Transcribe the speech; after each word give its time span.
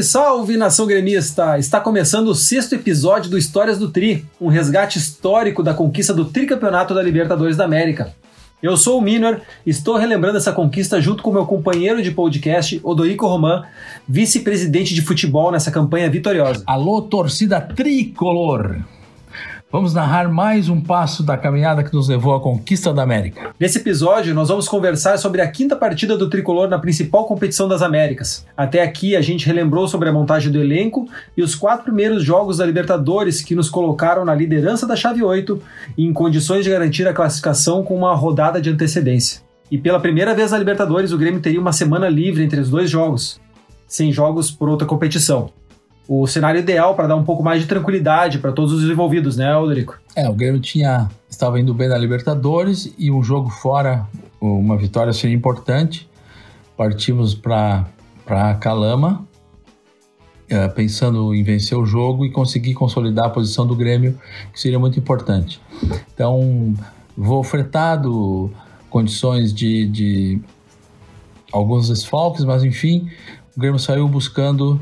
Salve, 0.00 0.02
salve, 0.02 0.56
nação 0.56 0.86
gremista! 0.86 1.58
Está 1.58 1.80
começando 1.80 2.28
o 2.28 2.34
sexto 2.34 2.74
episódio 2.74 3.30
do 3.30 3.38
Histórias 3.38 3.78
do 3.78 3.90
Tri, 3.90 4.24
um 4.40 4.48
resgate 4.48 4.98
histórico 4.98 5.62
da 5.62 5.74
conquista 5.74 6.12
do 6.14 6.24
tricampeonato 6.24 6.94
da 6.94 7.02
Libertadores 7.02 7.56
da 7.56 7.64
América. 7.64 8.14
Eu 8.62 8.76
sou 8.76 8.98
o 8.98 9.02
Minor, 9.02 9.40
estou 9.66 9.96
relembrando 9.96 10.36
essa 10.36 10.52
conquista 10.52 11.00
junto 11.00 11.22
com 11.22 11.32
meu 11.32 11.46
companheiro 11.46 12.02
de 12.02 12.10
podcast, 12.10 12.80
Odorico 12.82 13.26
Roman, 13.26 13.64
vice-presidente 14.08 14.94
de 14.94 15.02
futebol 15.02 15.50
nessa 15.50 15.70
campanha 15.70 16.10
vitoriosa. 16.10 16.62
Alô, 16.66 17.02
torcida 17.02 17.60
tricolor! 17.60 18.82
Vamos 19.72 19.94
narrar 19.94 20.28
mais 20.28 20.68
um 20.68 20.80
passo 20.80 21.22
da 21.22 21.36
caminhada 21.36 21.84
que 21.84 21.94
nos 21.94 22.08
levou 22.08 22.34
à 22.34 22.40
conquista 22.40 22.92
da 22.92 23.04
América. 23.04 23.54
Nesse 23.58 23.78
episódio, 23.78 24.34
nós 24.34 24.48
vamos 24.48 24.68
conversar 24.68 25.16
sobre 25.16 25.40
a 25.40 25.48
quinta 25.48 25.76
partida 25.76 26.18
do 26.18 26.28
tricolor 26.28 26.68
na 26.68 26.76
principal 26.76 27.24
competição 27.24 27.68
das 27.68 27.80
Américas. 27.80 28.44
Até 28.56 28.82
aqui, 28.82 29.14
a 29.14 29.20
gente 29.20 29.46
relembrou 29.46 29.86
sobre 29.86 30.08
a 30.08 30.12
montagem 30.12 30.50
do 30.50 30.60
elenco 30.60 31.08
e 31.36 31.42
os 31.42 31.54
quatro 31.54 31.84
primeiros 31.84 32.24
jogos 32.24 32.56
da 32.56 32.66
Libertadores 32.66 33.42
que 33.42 33.54
nos 33.54 33.70
colocaram 33.70 34.24
na 34.24 34.34
liderança 34.34 34.88
da 34.88 34.96
chave 34.96 35.22
8 35.22 35.62
e 35.96 36.04
em 36.04 36.12
condições 36.12 36.64
de 36.64 36.70
garantir 36.70 37.06
a 37.06 37.14
classificação 37.14 37.84
com 37.84 37.94
uma 37.94 38.12
rodada 38.12 38.60
de 38.60 38.70
antecedência. 38.70 39.40
E 39.70 39.78
pela 39.78 40.00
primeira 40.00 40.34
vez 40.34 40.50
na 40.50 40.58
Libertadores, 40.58 41.12
o 41.12 41.18
Grêmio 41.18 41.40
teria 41.40 41.60
uma 41.60 41.72
semana 41.72 42.08
livre 42.08 42.42
entre 42.42 42.58
os 42.58 42.70
dois 42.70 42.90
jogos, 42.90 43.40
sem 43.86 44.10
jogos 44.10 44.50
por 44.50 44.68
outra 44.68 44.84
competição 44.84 45.52
o 46.12 46.26
cenário 46.26 46.58
ideal 46.58 46.96
para 46.96 47.06
dar 47.06 47.14
um 47.14 47.22
pouco 47.22 47.40
mais 47.40 47.62
de 47.62 47.68
tranquilidade 47.68 48.40
para 48.40 48.50
todos 48.50 48.72
os 48.72 48.82
envolvidos, 48.90 49.36
né, 49.36 49.52
Alderico? 49.52 49.96
É, 50.16 50.28
o 50.28 50.34
Grêmio 50.34 50.60
tinha 50.60 51.08
estava 51.28 51.60
indo 51.60 51.72
bem 51.72 51.88
na 51.88 51.96
Libertadores 51.96 52.92
e 52.98 53.12
um 53.12 53.22
jogo 53.22 53.48
fora, 53.48 54.08
uma 54.40 54.76
vitória 54.76 55.12
seria 55.12 55.36
importante. 55.36 56.10
Partimos 56.76 57.32
para 57.32 57.86
para 58.26 58.54
Calama, 58.56 59.24
é, 60.48 60.66
pensando 60.66 61.32
em 61.32 61.44
vencer 61.44 61.78
o 61.78 61.86
jogo 61.86 62.26
e 62.26 62.30
conseguir 62.32 62.74
consolidar 62.74 63.26
a 63.26 63.30
posição 63.30 63.64
do 63.64 63.76
Grêmio, 63.76 64.18
que 64.52 64.60
seria 64.60 64.80
muito 64.80 64.98
importante. 64.98 65.60
Então, 66.12 66.74
voo 67.16 67.44
fretado, 67.44 68.52
condições 68.88 69.54
de, 69.54 69.86
de 69.86 70.40
alguns 71.52 71.88
desfalques, 71.88 72.44
mas 72.44 72.64
enfim, 72.64 73.08
o 73.56 73.60
Grêmio 73.60 73.78
saiu 73.78 74.08
buscando 74.08 74.80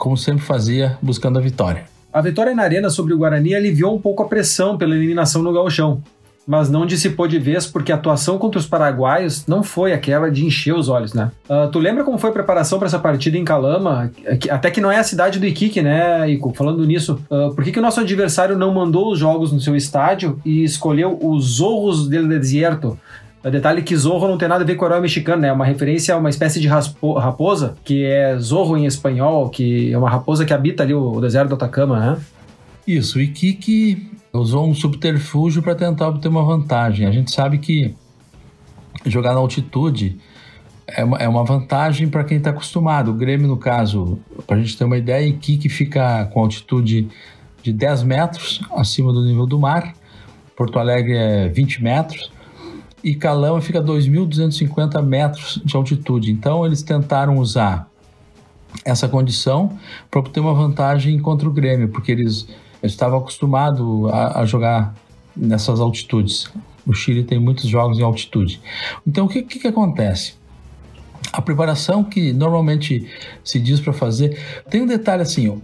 como 0.00 0.16
sempre 0.16 0.42
fazia, 0.42 0.96
buscando 1.02 1.38
a 1.38 1.42
vitória. 1.42 1.84
A 2.10 2.22
vitória 2.22 2.54
na 2.54 2.62
Arena 2.62 2.88
sobre 2.88 3.12
o 3.12 3.18
Guarani 3.18 3.54
aliviou 3.54 3.94
um 3.94 4.00
pouco 4.00 4.22
a 4.22 4.26
pressão 4.26 4.78
pela 4.78 4.96
eliminação 4.96 5.42
no 5.42 5.52
gauchão, 5.52 6.02
mas 6.46 6.70
não 6.70 6.86
dissipou 6.86 7.28
de 7.28 7.38
vez 7.38 7.66
porque 7.66 7.92
a 7.92 7.96
atuação 7.96 8.38
contra 8.38 8.58
os 8.58 8.66
paraguaios 8.66 9.46
não 9.46 9.62
foi 9.62 9.92
aquela 9.92 10.30
de 10.30 10.44
encher 10.44 10.74
os 10.74 10.88
olhos, 10.88 11.12
né? 11.12 11.30
Uh, 11.48 11.70
tu 11.70 11.78
lembra 11.78 12.02
como 12.02 12.16
foi 12.16 12.30
a 12.30 12.32
preparação 12.32 12.78
para 12.78 12.88
essa 12.88 12.98
partida 12.98 13.36
em 13.36 13.44
Calama? 13.44 14.10
Até 14.50 14.70
que 14.70 14.80
não 14.80 14.90
é 14.90 14.98
a 14.98 15.04
cidade 15.04 15.38
do 15.38 15.46
Iquique, 15.46 15.82
né, 15.82 16.28
Ico? 16.30 16.52
Falando 16.54 16.84
nisso, 16.86 17.20
uh, 17.30 17.54
por 17.54 17.62
que, 17.62 17.70
que 17.70 17.78
o 17.78 17.82
nosso 17.82 18.00
adversário 18.00 18.56
não 18.56 18.72
mandou 18.72 19.12
os 19.12 19.18
jogos 19.18 19.52
no 19.52 19.60
seu 19.60 19.76
estádio 19.76 20.40
e 20.46 20.64
escolheu 20.64 21.16
os 21.22 21.56
Zorros 21.58 22.08
del 22.08 22.26
Desierto, 22.26 22.98
o 23.42 23.50
detalhe 23.50 23.82
que 23.82 23.96
Zorro 23.96 24.28
não 24.28 24.36
tem 24.36 24.48
nada 24.48 24.62
a 24.62 24.66
ver 24.66 24.74
com 24.74 24.84
o 24.84 24.88
herói 24.88 25.00
mexicano, 25.00 25.40
né? 25.40 25.48
É 25.48 25.52
uma 25.52 25.64
referência 25.64 26.14
a 26.14 26.18
uma 26.18 26.28
espécie 26.28 26.60
de 26.60 26.68
raposa, 26.68 27.74
que 27.82 28.04
é 28.04 28.38
Zorro 28.38 28.76
em 28.76 28.84
espanhol, 28.84 29.48
que 29.48 29.90
é 29.90 29.96
uma 29.96 30.10
raposa 30.10 30.44
que 30.44 30.52
habita 30.52 30.82
ali 30.82 30.92
o 30.92 31.20
deserto 31.20 31.48
do 31.48 31.54
Atacama, 31.54 31.98
né? 31.98 32.20
Isso, 32.86 33.18
e 33.20 33.28
Kiki 33.28 34.10
usou 34.32 34.68
um 34.68 34.74
subterfúgio 34.74 35.62
para 35.62 35.74
tentar 35.74 36.08
obter 36.08 36.28
uma 36.28 36.44
vantagem. 36.44 37.06
A 37.06 37.10
gente 37.10 37.30
sabe 37.30 37.58
que 37.58 37.94
jogar 39.06 39.32
na 39.32 39.40
altitude 39.40 40.18
é 40.86 41.02
uma, 41.02 41.18
é 41.18 41.28
uma 41.28 41.44
vantagem 41.44 42.08
para 42.08 42.24
quem 42.24 42.36
está 42.36 42.50
acostumado. 42.50 43.10
O 43.10 43.14
Grêmio, 43.14 43.48
no 43.48 43.56
caso, 43.56 44.18
para 44.46 44.56
a 44.56 44.60
gente 44.60 44.76
ter 44.76 44.84
uma 44.84 44.98
ideia, 44.98 45.32
Kiki 45.32 45.68
fica 45.70 46.26
com 46.26 46.40
altitude 46.40 47.08
de 47.62 47.72
10 47.72 48.02
metros 48.02 48.60
acima 48.72 49.12
do 49.12 49.24
nível 49.24 49.46
do 49.46 49.58
mar. 49.58 49.94
Porto 50.54 50.78
Alegre 50.78 51.16
é 51.16 51.48
20 51.48 51.82
metros 51.82 52.30
e 53.02 53.14
Calama 53.14 53.60
fica 53.60 53.78
a 53.78 53.82
2.250 53.82 55.02
metros 55.02 55.60
de 55.64 55.76
altitude. 55.76 56.30
Então 56.30 56.64
eles 56.64 56.82
tentaram 56.82 57.38
usar 57.38 57.88
essa 58.84 59.08
condição 59.08 59.78
para 60.10 60.20
obter 60.20 60.40
uma 60.40 60.54
vantagem 60.54 61.18
contra 61.18 61.48
o 61.48 61.52
Grêmio, 61.52 61.88
porque 61.88 62.12
eles, 62.12 62.46
eles 62.82 62.92
estavam 62.92 63.18
acostumados 63.18 64.10
a, 64.10 64.40
a, 64.40 64.46
jogar 64.46 64.94
nessas 65.36 65.80
altitudes. 65.80 66.50
O 66.86 66.92
Chile 66.92 67.24
tem 67.24 67.38
muitos 67.38 67.64
jogos 67.66 67.98
em 67.98 68.02
altitude. 68.02 68.60
Então 69.06 69.26
o 69.26 69.28
que, 69.28 69.42
que, 69.42 69.58
que 69.58 69.66
acontece? 69.66 70.34
A 71.32 71.40
preparação 71.40 72.02
que 72.02 72.32
normalmente 72.32 73.06
se 73.44 73.60
diz 73.60 73.80
para 73.80 73.92
fazer 73.92 74.38
tem 74.68 74.82
um 74.82 74.86
detalhe 74.86 75.22
assim: 75.22 75.48
ó, 75.48 75.56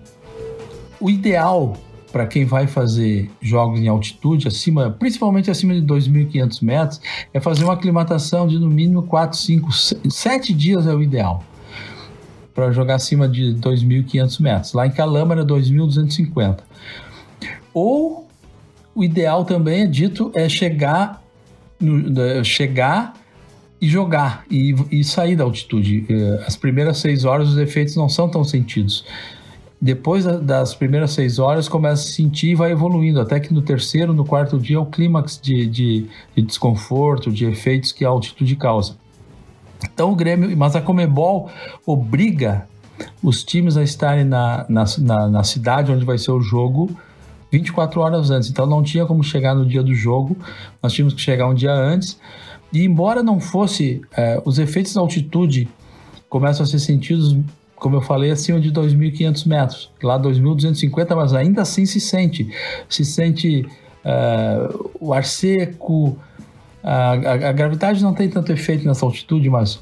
o 1.01 1.11
ideal 1.11 1.77
para 2.17 2.27
quem 2.27 2.47
vai 2.47 2.67
fazer 2.67 3.31
jogos 3.43 3.79
em 3.79 3.89
altitude, 3.89 4.49
acima, 4.49 4.91
principalmente 4.91 5.51
acima 5.51 5.75
de 5.75 5.83
2.500 5.83 6.63
metros, 6.63 7.01
é 7.35 7.39
fazer 7.39 7.63
uma 7.63 7.75
aclimatação 7.75 8.47
de 8.47 8.59
no 8.59 8.71
mínimo 8.71 9.03
4, 9.03 9.37
5, 9.37 9.71
7 10.11 10.55
dias 10.55 10.87
é 10.87 10.95
o 10.95 11.03
ideal 11.03 11.45
para 12.55 12.73
jogar 12.73 12.95
acima 12.95 13.29
de 13.29 13.55
2.500 13.57 14.41
metros. 14.41 14.73
Lá 14.73 14.87
em 14.87 14.91
Calama 14.91 15.35
era 15.35 15.45
2.250. 15.45 16.61
Ou 17.75 18.27
o 18.95 19.05
ideal 19.05 19.45
também 19.45 19.83
é 19.83 19.87
dito 19.87 20.33
é 20.35 20.49
chegar, 20.49 21.23
no, 21.79 22.43
chegar 22.43 23.13
e 23.79 23.87
jogar 23.87 24.47
e, 24.51 24.75
e 24.91 25.05
sair 25.05 25.37
da 25.37 25.45
altitude. 25.45 26.07
Eh, 26.09 26.45
as 26.47 26.57
primeiras 26.57 26.97
seis 26.97 27.27
horas 27.27 27.51
os 27.51 27.59
efeitos 27.59 27.95
não 27.95 28.09
são 28.09 28.27
tão 28.27 28.43
sentidos. 28.43 29.05
Depois 29.81 30.25
das 30.25 30.75
primeiras 30.75 31.11
seis 31.11 31.39
horas, 31.39 31.69
começa 31.69 32.03
a 32.03 32.13
sentir 32.13 32.53
e 32.53 32.55
vai 32.55 32.73
evoluindo, 32.73 33.21
até 33.21 33.39
que 33.39 33.53
no 33.53 33.61
terceiro, 33.61 34.15
no 34.15 34.25
quarto 34.25 34.59
dia, 34.59 34.77
é 34.77 34.81
o 34.81 34.87
clímax 34.87 35.39
de, 35.41 35.67
de, 35.67 36.07
de 36.35 36.43
desconforto, 36.43 37.31
de 37.31 37.45
efeitos 37.45 37.93
que 37.93 38.05
a 38.05 38.09
altitude 38.09 38.57
causa. 38.57 38.97
Então 39.93 40.13
o 40.13 40.17
Grêmio, 40.17 40.57
mas 40.57 40.75
a 40.75 40.81
Comebol 40.81 41.51
obriga 41.85 42.67
os 43.23 43.45
times 43.45 43.77
a 43.77 43.83
estarem 43.83 44.25
na, 44.25 44.65
na, 44.69 44.85
na, 44.99 45.29
na, 45.29 45.45
cidade 45.45 45.93
onde 45.93 46.05
vai 46.05 46.17
ser 46.17 46.31
o 46.31 46.41
jogo 46.41 46.97
24 47.53 48.01
horas 48.01 48.31
antes. 48.31 48.49
Então 48.49 48.67
não 48.67 48.83
tinha 48.83 49.05
como 49.05 49.23
chegar 49.23 49.55
no 49.55 49.67
dia 49.67 49.83
do 49.83 49.95
jogo, 49.95 50.37
nós 50.83 50.93
tínhamos 50.93 51.15
que 51.15 51.21
chegar 51.21 51.47
um 51.49 51.55
dia 51.55 51.73
antes. 51.73 52.19
E 52.73 52.85
embora 52.85 53.23
não 53.23 53.39
fosse, 53.39 54.01
é, 54.17 54.41
os 54.45 54.59
efeitos 54.59 54.95
da 54.95 55.01
altitude 55.01 55.69
começam 56.29 56.65
a 56.65 56.67
ser 56.67 56.79
sentidos 56.79 57.37
como 57.77 57.97
eu 57.97 58.01
falei, 58.01 58.31
acima 58.31 58.59
de 58.59 58.73
2.500 58.73 59.47
metros. 59.47 59.91
Lá 60.03 60.19
2.250, 60.19 61.15
mas 61.15 61.35
ainda 61.35 61.63
assim 61.63 61.87
se 61.87 62.01
sente. 62.01 62.49
Se 62.89 63.05
sente 63.05 63.67
uh, 64.05 64.91
o 64.99 65.13
ar 65.13 65.25
seco, 65.25 66.19
a, 66.83 67.13
a, 67.13 67.33
a, 67.49 67.53
gravidade 67.53 68.03
não 68.03 68.15
tem 68.15 68.29
tanto 68.29 68.51
efeito 68.53 68.87
nessa 68.87 69.05
altitude, 69.05 69.49
mas 69.51 69.81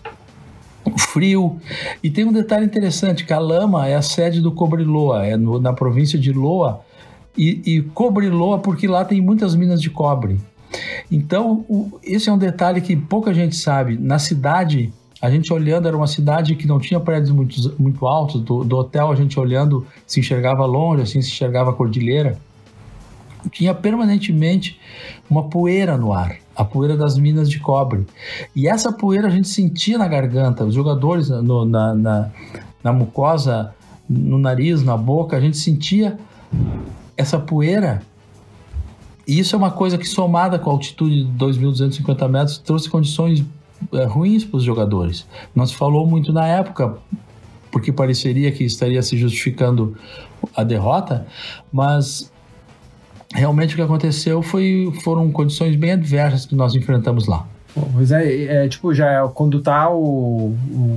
o 0.84 0.98
frio. 0.98 1.58
E 2.02 2.10
tem 2.10 2.24
um 2.24 2.32
detalhe 2.32 2.64
interessante, 2.64 3.24
que 3.24 3.32
a 3.32 3.38
lama 3.38 3.86
é 3.86 3.94
a 3.94 4.02
sede 4.02 4.40
do 4.40 4.52
Cobreloa, 4.52 5.24
é 5.24 5.36
no, 5.36 5.60
na 5.60 5.72
província 5.72 6.18
de 6.18 6.32
Loa, 6.32 6.80
e, 7.36 7.60
e 7.64 7.82
Cobreloa 7.82 8.58
porque 8.58 8.86
lá 8.86 9.04
tem 9.04 9.20
muitas 9.20 9.54
minas 9.54 9.80
de 9.80 9.90
cobre. 9.90 10.40
Então, 11.10 11.64
o, 11.68 12.00
esse 12.02 12.28
é 12.28 12.32
um 12.32 12.38
detalhe 12.38 12.80
que 12.80 12.96
pouca 12.96 13.32
gente 13.32 13.54
sabe. 13.54 13.96
Na 13.96 14.18
cidade 14.18 14.92
a 15.24 15.30
gente 15.30 15.50
olhando, 15.54 15.88
era 15.88 15.96
uma 15.96 16.06
cidade 16.06 16.54
que 16.54 16.66
não 16.66 16.78
tinha 16.78 17.00
prédios 17.00 17.30
muito, 17.30 17.74
muito 17.78 18.06
altos. 18.06 18.42
Do, 18.42 18.62
do 18.62 18.76
hotel, 18.76 19.10
a 19.10 19.14
gente 19.14 19.40
olhando, 19.40 19.86
se 20.06 20.20
enxergava 20.20 20.66
longe, 20.66 21.00
assim, 21.00 21.22
se 21.22 21.30
enxergava 21.30 21.70
a 21.70 21.72
cordilheira. 21.72 22.38
Tinha 23.50 23.74
permanentemente 23.74 24.78
uma 25.28 25.44
poeira 25.44 25.96
no 25.96 26.12
ar, 26.12 26.36
a 26.54 26.62
poeira 26.62 26.94
das 26.94 27.16
minas 27.16 27.48
de 27.48 27.58
cobre. 27.58 28.06
E 28.54 28.68
essa 28.68 28.92
poeira 28.92 29.28
a 29.28 29.30
gente 29.30 29.48
sentia 29.48 29.96
na 29.96 30.06
garganta, 30.06 30.62
os 30.62 30.74
jogadores 30.74 31.30
no, 31.30 31.64
na, 31.64 31.94
na, 31.94 32.30
na 32.82 32.92
mucosa, 32.92 33.74
no 34.06 34.38
nariz, 34.38 34.82
na 34.82 34.94
boca, 34.96 35.38
a 35.38 35.40
gente 35.40 35.56
sentia 35.56 36.18
essa 37.16 37.38
poeira 37.38 38.02
e 39.26 39.38
isso 39.38 39.56
é 39.56 39.58
uma 39.58 39.70
coisa 39.70 39.96
que, 39.96 40.06
somada 40.06 40.58
com 40.58 40.68
a 40.68 40.72
altitude 40.74 41.24
de 41.24 41.32
2.250 41.32 42.28
metros, 42.28 42.58
trouxe 42.58 42.90
condições 42.90 43.42
ruins 44.08 44.44
para 44.44 44.56
os 44.56 44.64
jogadores. 44.64 45.26
Não 45.54 45.66
se 45.66 45.74
falou 45.74 46.06
muito 46.06 46.32
na 46.32 46.46
época, 46.46 46.96
porque 47.70 47.92
pareceria 47.92 48.50
que 48.52 48.64
estaria 48.64 49.02
se 49.02 49.16
justificando 49.16 49.96
a 50.54 50.62
derrota, 50.62 51.26
mas 51.72 52.32
realmente 53.34 53.74
o 53.74 53.76
que 53.76 53.82
aconteceu 53.82 54.42
foi, 54.42 54.92
foram 55.02 55.30
condições 55.30 55.74
bem 55.74 55.92
adversas 55.92 56.46
que 56.46 56.54
nós 56.54 56.74
enfrentamos 56.74 57.26
lá. 57.26 57.46
Pois 57.92 58.12
é, 58.12 58.44
é, 58.44 58.68
tipo, 58.68 58.94
já 58.94 59.10
é, 59.10 59.28
quando 59.34 59.60
tá 59.60 59.90
o, 59.90 60.54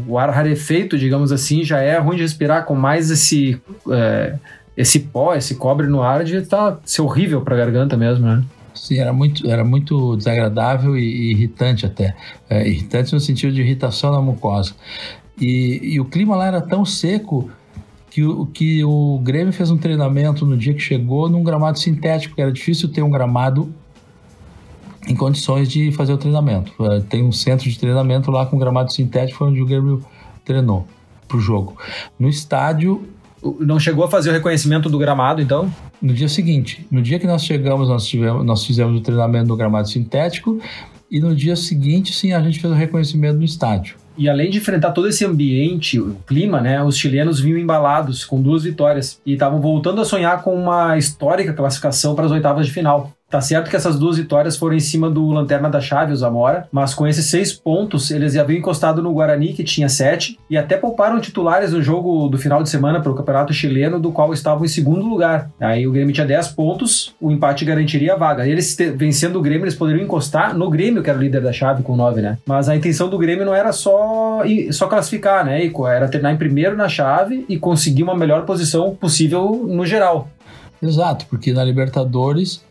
o, 0.08 0.18
ar 0.18 0.30
rarefeito, 0.30 0.96
digamos 0.96 1.32
assim, 1.32 1.64
já 1.64 1.80
é 1.80 1.98
ruim 1.98 2.18
de 2.18 2.22
respirar 2.22 2.66
com 2.66 2.76
mais 2.76 3.10
esse, 3.10 3.60
é, 3.90 4.36
esse 4.76 5.00
pó, 5.00 5.34
esse 5.34 5.56
cobre 5.56 5.88
no 5.88 6.04
ar, 6.04 6.24
de 6.24 6.40
tá, 6.44 6.78
ser 6.86 7.02
horrível 7.02 7.42
para 7.42 7.56
a 7.56 7.58
garganta 7.58 7.98
mesmo, 7.98 8.28
né? 8.28 8.44
Sim, 8.78 9.00
era 9.00 9.12
muito, 9.12 9.50
era 9.50 9.64
muito 9.64 10.16
desagradável 10.16 10.98
e, 10.98 11.02
e 11.02 11.32
irritante 11.32 11.86
até. 11.86 12.16
É, 12.50 12.68
irritante 12.68 13.14
no 13.14 13.20
sentido 13.20 13.54
de 13.54 13.62
irritação 13.62 14.12
na 14.12 14.22
mucosa. 14.22 14.74
E, 15.40 15.80
e, 15.84 16.00
o 16.00 16.06
clima 16.06 16.36
lá 16.36 16.48
era 16.48 16.62
tão 16.62 16.84
seco 16.86 17.50
que 18.10 18.24
o, 18.24 18.46
que 18.48 18.84
o 18.84 19.20
Grêmio 19.20 19.54
fez 19.54 19.70
um 19.70 19.78
treinamento 19.78 20.46
no 20.46 20.58
dia 20.58 20.74
que 20.74 20.80
chegou 20.80 21.30
num 21.30 21.44
gramado 21.44 21.78
sintético, 21.78 22.32
porque 22.32 22.42
era 22.42 22.52
difícil 22.52 22.90
ter 22.90 23.04
um 23.04 23.10
gramado 23.10 23.72
em 25.08 25.16
condições 25.16 25.70
de 25.70 25.92
fazer 25.92 26.14
o 26.14 26.18
treinamento. 26.18 26.74
É, 26.86 27.00
tem 27.02 27.24
um 27.24 27.32
centro 27.32 27.70
de 27.70 27.78
treinamento 27.78 28.32
lá 28.32 28.46
com 28.46 28.58
gramado 28.58 28.92
sintético, 28.92 29.40
foi 29.40 29.50
onde 29.50 29.62
o 29.62 29.66
Grêmio 29.66 30.04
treinou 30.44 30.88
pro 31.28 31.40
jogo. 31.40 31.76
No 32.18 32.28
estádio. 32.28 33.08
Não 33.60 33.80
chegou 33.80 34.04
a 34.04 34.10
fazer 34.10 34.30
o 34.30 34.34
reconhecimento 34.34 34.90
do 34.90 34.98
gramado, 34.98 35.42
então? 35.42 35.72
No 36.02 36.14
dia 36.14 36.28
seguinte. 36.28 36.86
No 36.90 37.02
dia 37.02 37.20
que 37.20 37.28
nós 37.28 37.44
chegamos, 37.44 37.88
nós, 37.88 38.06
tivemos, 38.06 38.46
nós 38.46 38.66
fizemos 38.66 39.00
o 39.00 39.02
treinamento 39.02 39.48
no 39.48 39.56
gramado 39.56 39.88
sintético. 39.88 40.60
E 41.10 41.20
no 41.20 41.36
dia 41.36 41.56
seguinte, 41.56 42.14
sim, 42.14 42.34
a 42.34 42.42
gente 42.42 42.60
fez 42.60 42.72
o 42.72 42.76
reconhecimento 42.76 43.38
no 43.38 43.46
estádio. 43.46 43.96
E 44.18 44.28
além 44.28 44.50
de 44.50 44.58
enfrentar 44.58 44.92
todo 44.92 45.08
esse 45.08 45.24
ambiente, 45.24 46.00
o 46.00 46.16
clima, 46.26 46.60
né, 46.60 46.84
os 46.84 46.98
chilenos 46.98 47.40
vinham 47.40 47.60
embalados 47.60 48.26
com 48.26 48.42
duas 48.42 48.64
vitórias 48.64 49.22
e 49.24 49.34
estavam 49.34 49.62
voltando 49.62 50.02
a 50.02 50.06
sonhar 50.06 50.42
com 50.42 50.56
uma 50.56 50.98
histórica 50.98 51.54
classificação 51.54 52.16
para 52.16 52.26
as 52.26 52.32
oitavas 52.32 52.66
de 52.66 52.74
final. 52.74 53.12
Tá 53.30 53.42
certo 53.42 53.70
que 53.70 53.76
essas 53.76 54.00
duas 54.00 54.16
vitórias 54.16 54.56
foram 54.56 54.74
em 54.74 54.80
cima 54.80 55.10
do 55.10 55.32
Lanterna 55.32 55.70
da 55.70 55.82
Chave, 55.82 56.14
o 56.14 56.16
Zamora, 56.16 56.66
mas 56.72 56.94
com 56.94 57.06
esses 57.06 57.26
seis 57.26 57.52
pontos 57.52 58.10
eles 58.10 58.34
já 58.34 58.42
haviam 58.42 58.58
encostado 58.58 59.04
no 59.04 59.12
Guarani, 59.12 59.52
que 59.52 59.66
tinha 59.66 59.90
sete, 59.90 60.40
e 60.50 60.56
até 60.56 60.78
pouparam 60.78 61.20
titulares 61.20 61.74
no 61.74 61.82
jogo 61.82 62.30
do 62.30 62.38
final 62.38 62.64
de 62.64 62.70
semana 62.70 63.02
para 63.02 63.12
o 63.12 63.16
Campeonato 63.16 63.54
Chileno, 63.54 64.00
do 64.00 64.14
qual 64.14 64.32
estavam 64.32 64.64
em 64.64 64.70
segundo 64.70 65.06
lugar. 65.06 65.52
Aí 65.60 65.86
o 65.86 65.92
Grêmio 65.92 66.14
tinha 66.14 66.26
dez 66.26 66.48
pontos, 66.48 67.14
o 67.20 67.30
empate 67.30 67.66
garantiria 67.66 68.14
a 68.14 68.18
vaga. 68.18 68.48
Eles 68.48 68.78
vencendo 68.96 69.38
o 69.38 69.42
Grêmio, 69.42 69.66
eles 69.66 69.76
poderiam 69.76 70.06
encostar 70.06 70.58
no 70.58 70.70
Grêmio, 70.70 71.04
que 71.04 71.10
era 71.10 71.20
o 71.20 71.22
líder 71.22 71.42
da 71.42 71.52
chave, 71.52 71.84
com 71.84 71.98
nove, 71.98 72.22
né? 72.22 72.38
Mas 72.46 72.70
a 72.70 72.78
intenção 72.78 73.10
do 73.10 73.18
Grêmio 73.18 73.46
não 73.46 73.54
era 73.54 73.74
só, 73.74 74.42
só 74.72 74.88
classificar, 74.88 75.44
né, 75.44 75.66
Ico? 75.66 75.86
Era 75.86 76.08
terminar 76.08 76.32
em 76.32 76.38
primeiro 76.38 76.78
na 76.78 76.88
chave 76.88 77.44
e 77.50 77.60
conseguir 77.60 78.04
uma 78.04 78.16
melhor 78.16 78.46
posição 78.46 78.96
possível 78.96 79.66
no 79.68 79.86
geral. 79.86 80.30
Exato, 80.82 81.26
porque 81.30 81.52
na 81.52 81.64
Libertadores 81.64 82.66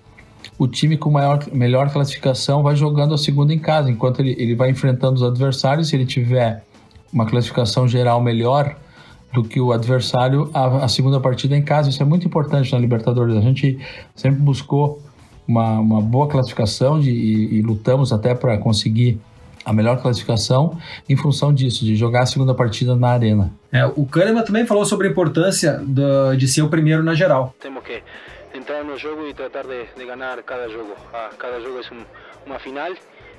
o 0.59 0.67
time 0.67 0.97
com 0.97 1.11
maior, 1.11 1.45
melhor 1.53 1.91
classificação 1.91 2.63
vai 2.63 2.77
jogando 2.77 3.15
a 3.15 3.19
segunda 3.19 3.53
em 3.53 3.59
casa, 3.59 3.91
enquanto 3.91 4.21
ele, 4.21 4.35
ele 4.39 4.55
vai 4.55 4.71
enfrentando 4.71 5.15
os 5.15 5.23
adversários. 5.23 5.89
Se 5.89 5.97
ele 5.97 6.07
tiver 6.07 6.65
uma 7.13 7.27
classificação 7.27 7.87
geral 7.87 8.21
melhor 8.21 8.77
do 9.33 9.45
que 9.45 9.61
o 9.61 9.73
adversário, 9.73 10.51
a, 10.55 10.85
a 10.85 10.89
segunda 10.89 11.21
partida 11.21 11.55
é 11.55 11.59
em 11.59 11.63
casa. 11.63 11.89
Isso 11.91 12.03
é 12.03 12.07
muito 12.07 12.27
importante 12.27 12.73
na 12.73 12.79
Libertadores. 12.79 13.37
A 13.37 13.41
gente 13.41 13.79
sempre 14.15 14.41
buscou 14.41 15.03
uma, 15.47 15.79
uma 15.79 16.01
boa 16.01 16.27
classificação 16.27 16.99
de, 16.99 17.11
e, 17.11 17.59
e 17.59 17.63
lutamos 17.63 18.13
até 18.13 18.35
para 18.35 18.57
conseguir 18.59 19.21
a 19.65 19.73
melhor 19.73 20.01
classificação 20.01 20.79
em 21.09 21.17
função 21.17 21.53
disso, 21.53 21.85
de 21.85 21.97
jogar 21.97 22.23
a 22.23 22.27
segunda 22.27 22.55
partida 22.55 22.95
na 22.95 23.09
arena. 23.09 23.53
É, 23.73 23.85
o 23.85 24.07
Kahneman 24.07 24.45
também 24.45 24.65
falou 24.65 24.85
sobre 24.85 25.09
a 25.09 25.11
importância 25.11 25.83
do, 25.85 26.37
de 26.37 26.47
ser 26.47 26.63
o 26.63 26.69
primeiro 26.69 27.03
na 27.03 27.15
geral. 27.15 27.53
Temos 27.61 27.83
que 27.83 28.01
entrar 28.57 28.83
no 28.83 28.97
jogo 28.99 29.27
e 29.29 29.35
tratar 29.35 29.67
de, 29.67 29.85
de 29.85 30.05
ganhar 30.05 30.43
cada 30.43 30.69
jogo. 30.69 30.97
Ah, 31.13 31.31
cada 31.39 31.61
jogo 31.61 31.81
é 31.81 31.95
um, 31.95 32.05
uma 32.47 32.59
final 32.59 32.93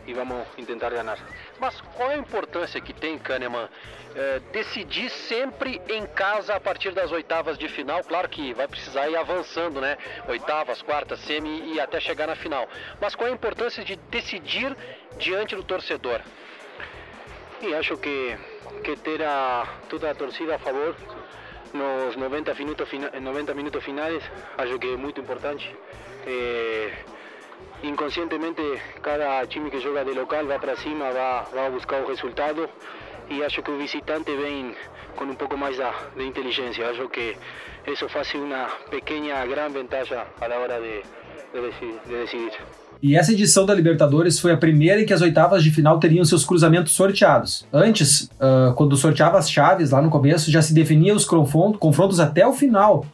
e 0.05 0.13
vamos 0.13 0.47
tentar 0.65 0.89
ganhar. 0.89 1.19
Mas 1.59 1.79
qual 1.95 2.11
é 2.11 2.15
a 2.15 2.17
importância 2.17 2.79
que 2.79 2.93
tem, 2.93 3.17
Kahneman, 3.19 3.67
é, 4.15 4.39
decidir 4.53 5.09
sempre 5.09 5.81
em 5.89 6.05
casa 6.07 6.55
a 6.55 6.59
partir 6.59 6.93
das 6.93 7.11
oitavas 7.11 7.57
de 7.57 7.67
final? 7.67 8.01
Claro 8.03 8.29
que 8.29 8.53
vai 8.53 8.67
precisar 8.67 9.09
ir 9.09 9.17
avançando, 9.17 9.81
né? 9.81 9.97
Oitavas, 10.29 10.81
quartas, 10.81 11.19
semi 11.19 11.73
e 11.73 11.79
até 11.79 11.99
chegar 11.99 12.27
na 12.27 12.35
final. 12.35 12.67
Mas 13.01 13.15
qual 13.15 13.27
é 13.27 13.31
a 13.31 13.33
importância 13.33 13.83
de 13.83 13.97
decidir 14.09 14.75
diante 15.17 15.55
do 15.55 15.63
torcedor? 15.63 16.21
E 17.61 17.73
acho 17.73 17.97
que, 17.97 18.37
que 18.83 18.95
ter 18.97 19.21
a, 19.23 19.67
toda 19.89 20.09
a 20.09 20.15
torcida 20.15 20.55
a 20.55 20.59
favor 20.59 20.95
nos 21.73 22.15
90 22.15 22.53
minutos, 22.55 22.89
90 23.21 23.53
minutos 23.53 23.83
finais, 23.83 24.23
acho 24.57 24.79
que 24.79 24.93
é 24.93 24.97
muito 24.97 25.21
importante. 25.21 25.75
É, 26.25 26.91
inconscientemente, 27.83 28.61
cada 29.01 29.45
time 29.47 29.69
que 29.69 29.79
joga 29.79 30.03
de 30.03 30.13
local 30.13 30.45
vai 30.45 30.59
para 30.59 30.75
cima, 30.75 31.11
vai, 31.11 31.45
vai 31.53 31.71
buscar 31.71 32.01
o 32.01 32.07
resultado 32.07 32.69
e 33.29 33.43
acho 33.43 33.61
que 33.61 33.71
o 33.71 33.77
visitante 33.77 34.35
vem 34.35 34.75
com 35.15 35.25
um 35.25 35.35
pouco 35.35 35.57
mais 35.57 35.77
de 35.77 36.23
inteligência. 36.23 36.89
Acho 36.89 37.09
que 37.09 37.37
isso 37.85 38.07
faz 38.09 38.33
uma 38.35 38.67
pequena, 38.89 39.45
grande 39.45 39.73
vantagem 39.73 40.17
à 40.17 40.59
hora 40.59 40.79
de, 40.79 41.01
de, 41.53 41.99
de 42.05 42.17
decidir. 42.17 42.86
E 43.01 43.15
essa 43.15 43.31
edição 43.31 43.65
da 43.65 43.73
Libertadores 43.73 44.39
foi 44.39 44.51
a 44.51 44.57
primeira 44.57 45.01
em 45.01 45.05
que 45.05 45.13
as 45.13 45.21
oitavas 45.21 45.63
de 45.63 45.71
final 45.71 45.99
teriam 45.99 46.25
seus 46.25 46.43
cruzamentos 46.43 46.93
sorteados. 46.93 47.65
Antes, 47.71 48.29
uh, 48.41 48.73
quando 48.75 48.97
sorteava 48.97 49.37
as 49.37 49.49
chaves 49.49 49.91
lá 49.91 50.01
no 50.01 50.09
começo, 50.09 50.51
já 50.51 50.61
se 50.61 50.73
definia 50.73 51.15
os 51.15 51.25
confrontos 51.25 52.19
até 52.19 52.45
o 52.47 52.53
final, 52.53 53.05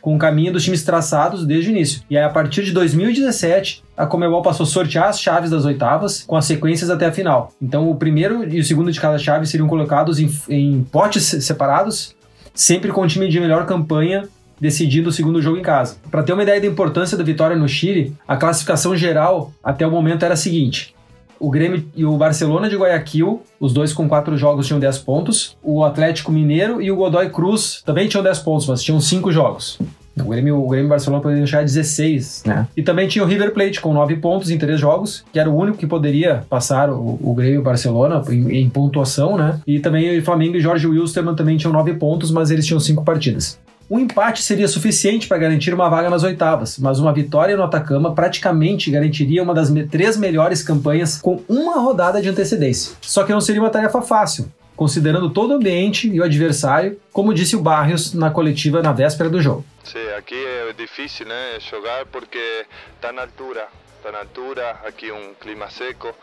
com 0.00 0.14
o 0.14 0.18
caminho 0.18 0.52
dos 0.52 0.64
times 0.64 0.82
traçados 0.82 1.46
desde 1.46 1.70
o 1.70 1.72
início. 1.72 2.02
E 2.10 2.16
aí, 2.16 2.24
a 2.24 2.28
partir 2.28 2.64
de 2.64 2.72
2017, 2.72 3.82
a 3.96 4.06
Comebol 4.06 4.42
passou 4.42 4.64
a 4.64 4.66
sortear 4.66 5.08
as 5.08 5.20
chaves 5.20 5.50
das 5.50 5.64
oitavas 5.64 6.22
com 6.26 6.36
as 6.36 6.44
sequências 6.44 6.90
até 6.90 7.06
a 7.06 7.12
final. 7.12 7.52
Então, 7.60 7.90
o 7.90 7.96
primeiro 7.96 8.46
e 8.48 8.60
o 8.60 8.64
segundo 8.64 8.92
de 8.92 9.00
cada 9.00 9.18
chave 9.18 9.46
seriam 9.46 9.68
colocados 9.68 10.18
em, 10.18 10.30
em 10.48 10.84
potes 10.84 11.24
separados, 11.44 12.14
sempre 12.54 12.90
com 12.90 13.02
o 13.02 13.06
time 13.06 13.28
de 13.28 13.40
melhor 13.40 13.66
campanha 13.66 14.28
decidindo 14.60 15.08
o 15.08 15.12
segundo 15.12 15.40
jogo 15.40 15.56
em 15.56 15.62
casa. 15.62 15.96
Para 16.10 16.22
ter 16.22 16.32
uma 16.32 16.42
ideia 16.42 16.60
da 16.60 16.66
importância 16.66 17.16
da 17.16 17.24
vitória 17.24 17.56
no 17.56 17.68
Chile, 17.68 18.14
a 18.26 18.36
classificação 18.36 18.96
geral 18.96 19.52
até 19.62 19.86
o 19.86 19.90
momento 19.90 20.24
era 20.24 20.34
a 20.34 20.36
seguinte: 20.36 20.94
o 21.40 21.50
Grêmio 21.50 21.82
e 21.96 22.04
o 22.04 22.16
Barcelona 22.18 22.68
de 22.68 22.76
Guayaquil, 22.76 23.42
os 23.58 23.72
dois 23.72 23.94
com 23.94 24.06
quatro 24.06 24.36
jogos 24.36 24.66
tinham 24.66 24.78
10 24.78 24.98
pontos. 24.98 25.56
O 25.62 25.82
Atlético 25.82 26.30
Mineiro 26.30 26.82
e 26.82 26.92
o 26.92 26.96
Godoy 26.96 27.30
Cruz 27.30 27.82
também 27.84 28.06
tinham 28.06 28.22
10 28.22 28.40
pontos, 28.40 28.66
mas 28.66 28.82
tinham 28.82 29.00
5 29.00 29.32
jogos. 29.32 29.78
O 30.18 30.28
Grêmio, 30.28 30.62
o 30.62 30.68
Grêmio 30.68 30.84
e 30.84 30.88
o 30.88 30.90
Barcelona 30.90 31.22
poderiam 31.22 31.46
chegar 31.46 31.60
a 31.60 31.64
16, 31.64 32.42
né? 32.44 32.68
E 32.76 32.82
também 32.82 33.08
tinha 33.08 33.24
o 33.24 33.26
River 33.26 33.54
Plate 33.54 33.80
com 33.80 33.94
9 33.94 34.16
pontos 34.16 34.50
em 34.50 34.58
3 34.58 34.78
jogos, 34.78 35.24
que 35.32 35.38
era 35.38 35.48
o 35.48 35.56
único 35.56 35.78
que 35.78 35.86
poderia 35.86 36.42
passar 36.50 36.90
o, 36.90 37.18
o 37.22 37.34
Grêmio 37.34 37.54
e 37.54 37.58
o 37.58 37.62
Barcelona 37.62 38.22
em, 38.28 38.58
em, 38.58 38.68
pontuação, 38.68 39.38
né? 39.38 39.60
E 39.66 39.80
também 39.80 40.18
o 40.18 40.22
Flamengo 40.22 40.56
e 40.56 40.60
Jorge 40.60 40.86
Wilstermann 40.86 41.34
também 41.34 41.56
tinham 41.56 41.72
9 41.72 41.94
pontos, 41.94 42.30
mas 42.30 42.50
eles 42.50 42.66
tinham 42.66 42.80
5 42.80 43.02
partidas. 43.02 43.58
Um 43.90 43.98
empate 43.98 44.40
seria 44.40 44.68
suficiente 44.68 45.26
para 45.26 45.36
garantir 45.36 45.74
uma 45.74 45.88
vaga 45.88 46.08
nas 46.08 46.22
oitavas, 46.22 46.78
mas 46.78 47.00
uma 47.00 47.12
vitória 47.12 47.56
no 47.56 47.64
Atacama 47.64 48.14
praticamente 48.14 48.88
garantiria 48.88 49.42
uma 49.42 49.52
das 49.52 49.68
três 49.90 50.16
melhores 50.16 50.62
campanhas 50.62 51.20
com 51.20 51.42
uma 51.48 51.74
rodada 51.80 52.22
de 52.22 52.28
antecedência. 52.28 52.94
Só 53.00 53.24
que 53.24 53.32
não 53.32 53.40
seria 53.40 53.60
uma 53.60 53.68
tarefa 53.68 54.00
fácil, 54.00 54.48
considerando 54.76 55.28
todo 55.30 55.50
o 55.50 55.54
ambiente 55.54 56.08
e 56.08 56.20
o 56.20 56.22
adversário, 56.22 57.00
como 57.12 57.34
disse 57.34 57.56
o 57.56 57.60
Barrios 57.60 58.14
na 58.14 58.30
coletiva 58.30 58.80
na 58.80 58.92
véspera 58.92 59.28
do 59.28 59.42
jogo. 59.42 59.64
Sim, 59.82 60.08
aqui 60.16 60.36
é 60.36 60.72
difícil 60.72 61.26
né, 61.26 61.58
jogar 61.58 62.06
porque 62.06 62.64
está 62.94 63.12
na 63.12 63.22
altura, 63.22 63.66
está 63.96 64.12
na 64.12 64.20
altura, 64.20 64.70
aqui 64.86 65.10
um 65.10 65.34
clima 65.34 65.68
seco. 65.68 66.14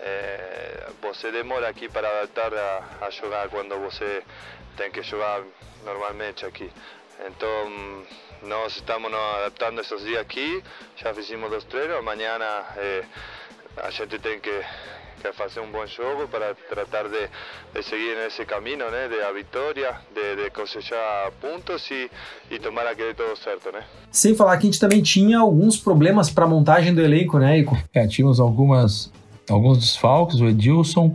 É, 0.00 0.86
você 1.02 1.30
demora 1.30 1.68
aqui 1.68 1.86
para 1.86 2.08
adaptar 2.08 2.54
a, 2.54 3.06
a 3.06 3.10
jogar 3.10 3.50
quando 3.50 3.78
você 3.78 4.22
tem 4.74 4.90
que 4.90 5.02
jogar 5.02 5.42
normalmente 5.84 6.46
aqui. 6.46 6.70
Então, 7.26 8.02
nós 8.48 8.76
estamos 8.76 9.10
nos 9.10 9.20
adaptando 9.20 9.80
esses 9.80 10.02
dias 10.02 10.20
aqui, 10.20 10.62
já 10.96 11.12
fizemos 11.12 11.52
os 11.52 11.64
treinos, 11.64 11.96
amanhã 11.96 12.38
eh, 12.78 13.04
a 13.76 13.90
gente 13.90 14.18
tem 14.18 14.40
que, 14.40 14.62
que, 15.20 15.32
fazer 15.32 15.60
um 15.60 15.70
bom 15.70 15.84
jogo 15.86 16.26
para 16.28 16.54
tratar 16.54 17.08
de, 17.08 17.28
de 17.74 17.82
seguir 17.82 18.16
nesse 18.16 18.46
caminho, 18.46 18.90
né, 18.90 19.08
de 19.08 19.20
a 19.22 19.32
vitória, 19.32 19.96
de, 20.14 20.42
de 20.42 20.50
cosechar 20.50 21.30
pontos 21.40 21.90
e, 21.90 22.10
e 22.50 22.58
tomar 22.58 22.86
aquele 22.86 23.12
todo 23.12 23.36
certo, 23.36 23.70
né. 23.70 23.84
Sem 24.10 24.34
falar 24.34 24.56
que 24.56 24.66
a 24.66 24.70
gente 24.70 24.80
também 24.80 25.02
tinha 25.02 25.40
alguns 25.40 25.76
problemas 25.76 26.30
para 26.30 26.46
a 26.46 26.48
montagem 26.48 26.94
do 26.94 27.02
elenco, 27.02 27.38
né, 27.38 27.58
Ico? 27.58 27.76
É, 27.92 28.06
tínhamos 28.06 28.40
algumas, 28.40 29.12
alguns 29.48 29.78
desfalques, 29.78 30.40
o 30.40 30.46
Edilson 30.46 31.14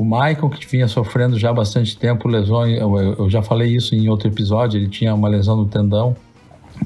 o 0.00 0.04
Michael, 0.04 0.48
que 0.48 0.66
vinha 0.66 0.88
sofrendo 0.88 1.38
já 1.38 1.50
há 1.50 1.52
bastante 1.52 1.94
tempo 1.94 2.26
lesões, 2.26 2.80
eu, 2.80 2.96
eu 2.96 3.28
já 3.28 3.42
falei 3.42 3.76
isso 3.76 3.94
em 3.94 4.08
outro 4.08 4.28
episódio, 4.28 4.78
ele 4.78 4.88
tinha 4.88 5.14
uma 5.14 5.28
lesão 5.28 5.58
no 5.58 5.66
tendão 5.66 6.16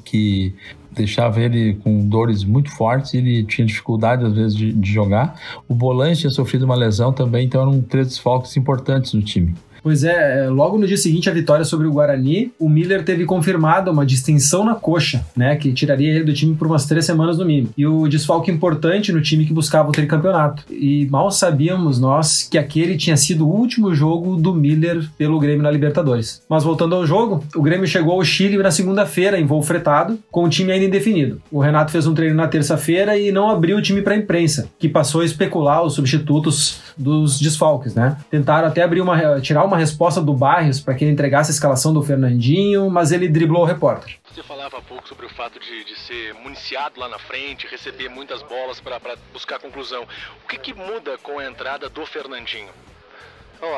que 0.04 0.52
deixava 0.90 1.40
ele 1.40 1.74
com 1.74 2.08
dores 2.08 2.42
muito 2.42 2.72
fortes, 2.72 3.14
ele 3.14 3.44
tinha 3.44 3.64
dificuldade 3.64 4.24
às 4.24 4.32
vezes 4.32 4.56
de, 4.56 4.72
de 4.72 4.92
jogar. 4.92 5.40
O 5.68 5.74
Bolante 5.76 6.22
tinha 6.22 6.30
sofrido 6.30 6.64
uma 6.64 6.74
lesão 6.74 7.12
também, 7.12 7.46
então 7.46 7.62
eram 7.62 7.80
três 7.80 8.08
desfalques 8.08 8.56
importantes 8.56 9.12
no 9.12 9.22
time. 9.22 9.54
Pois 9.84 10.02
é, 10.02 10.46
é, 10.46 10.48
logo 10.48 10.78
no 10.78 10.86
dia 10.86 10.96
seguinte 10.96 11.28
a 11.28 11.32
vitória 11.32 11.62
sobre 11.62 11.86
o 11.86 11.92
Guarani, 11.92 12.50
o 12.58 12.70
Miller 12.70 13.04
teve 13.04 13.26
confirmado 13.26 13.90
uma 13.90 14.06
distensão 14.06 14.64
na 14.64 14.74
coxa, 14.74 15.22
né, 15.36 15.56
que 15.56 15.74
tiraria 15.74 16.10
ele 16.10 16.24
do 16.24 16.32
time 16.32 16.54
por 16.54 16.66
umas 16.66 16.86
três 16.86 17.04
semanas 17.04 17.36
no 17.36 17.44
mínimo. 17.44 17.68
E 17.76 17.86
o 17.86 18.08
desfalque 18.08 18.50
importante 18.50 19.12
no 19.12 19.20
time 19.20 19.44
que 19.44 19.52
buscava 19.52 19.90
o 19.90 19.92
tricampeonato. 19.92 20.64
E 20.70 21.06
mal 21.10 21.30
sabíamos 21.30 22.00
nós 22.00 22.48
que 22.50 22.56
aquele 22.56 22.96
tinha 22.96 23.14
sido 23.14 23.46
o 23.46 23.54
último 23.54 23.94
jogo 23.94 24.36
do 24.36 24.54
Miller 24.54 25.06
pelo 25.18 25.38
Grêmio 25.38 25.62
na 25.62 25.70
Libertadores. 25.70 26.42
Mas 26.48 26.64
voltando 26.64 26.94
ao 26.94 27.06
jogo, 27.06 27.44
o 27.54 27.60
Grêmio 27.60 27.86
chegou 27.86 28.14
ao 28.14 28.24
Chile 28.24 28.56
na 28.56 28.70
segunda-feira 28.70 29.38
em 29.38 29.44
voo 29.44 29.62
fretado, 29.62 30.18
com 30.30 30.44
o 30.44 30.48
time 30.48 30.72
ainda 30.72 30.86
indefinido. 30.86 31.42
O 31.52 31.60
Renato 31.60 31.92
fez 31.92 32.06
um 32.06 32.14
treino 32.14 32.34
na 32.34 32.48
terça-feira 32.48 33.18
e 33.18 33.30
não 33.30 33.50
abriu 33.50 33.76
o 33.76 33.82
time 33.82 34.00
para 34.00 34.14
a 34.14 34.16
imprensa, 34.18 34.70
que 34.78 34.88
passou 34.88 35.20
a 35.20 35.26
especular 35.26 35.82
os 35.82 35.92
substitutos 35.92 36.80
dos 36.96 37.38
desfalques, 37.38 37.94
né? 37.94 38.16
Tentaram 38.30 38.68
até 38.68 38.82
abrir 38.82 39.02
uma 39.02 39.40
tirar 39.40 39.64
uma 39.64 39.73
uma 39.74 39.80
resposta 39.80 40.22
do 40.22 40.32
Barrios 40.32 40.80
para 40.80 40.94
que 40.94 41.04
ele 41.04 41.10
entregasse 41.10 41.50
a 41.50 41.54
escalação 41.54 41.92
do 41.92 42.02
Fernandinho, 42.02 42.88
mas 42.88 43.10
ele 43.10 43.28
driblou 43.28 43.62
o 43.62 43.64
repórter. 43.64 44.16
Você 44.32 44.42
falava 44.42 44.78
há 44.78 44.82
pouco 44.82 45.06
sobre 45.08 45.26
o 45.26 45.28
fato 45.28 45.58
de, 45.58 45.84
de 45.84 45.98
ser 45.98 46.32
municiado 46.34 46.98
lá 46.98 47.08
na 47.08 47.18
frente, 47.18 47.66
receber 47.66 48.08
muitas 48.08 48.42
bolas 48.42 48.80
para 48.80 49.00
buscar 49.32 49.58
conclusão. 49.58 50.06
O 50.44 50.48
que, 50.48 50.58
que 50.58 50.72
muda 50.72 51.18
com 51.18 51.38
a 51.38 51.44
entrada 51.44 51.88
do 51.88 52.06
Fernandinho? 52.06 52.70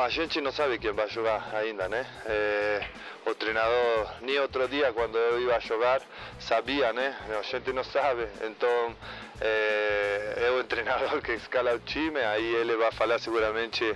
A 0.03 0.09
gente 0.09 0.41
não 0.41 0.51
sabe 0.51 0.77
quem 0.79 0.91
vai 0.91 1.07
jogar 1.09 1.49
ainda, 1.53 1.87
né? 1.87 2.05
É, 2.25 2.83
o 3.25 3.33
treinador, 3.35 4.09
nem 4.21 4.37
outro 4.39 4.67
dia, 4.67 4.91
quando 4.91 5.17
eu 5.17 5.41
ia 5.41 5.59
jogar, 5.59 6.01
sabia, 6.39 6.91
né? 6.91 7.15
A 7.39 7.41
gente 7.41 7.71
não 7.71 7.83
sabe. 7.83 8.27
Então, 8.41 8.95
é, 9.39 10.47
é 10.47 10.51
o 10.59 10.63
treinador 10.65 11.21
que 11.21 11.31
escala 11.33 11.73
o 11.73 11.79
time, 11.79 12.19
aí 12.19 12.55
ele 12.55 12.75
vai 12.75 12.91
falar 12.91 13.19
seguramente 13.19 13.95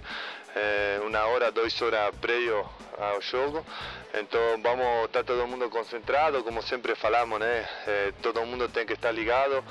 uma 1.05 1.25
hora, 1.25 1.51
duas 1.51 1.81
horas 1.81 2.15
prévio 2.19 2.65
ao 2.97 3.21
jogo. 3.21 3.65
Então 4.13 4.41
vamos 4.61 5.05
estar 5.05 5.23
todo 5.23 5.47
mundo 5.47 5.69
concentrado, 5.69 6.43
como 6.43 6.61
sempre 6.61 6.95
falamos, 6.95 7.39
né? 7.39 7.63
Eh, 7.87 8.13
todo 8.21 8.45
mundo 8.45 8.67
tem 8.67 8.85
que 8.85 8.93
estar 8.93 9.11
ligado 9.11 9.63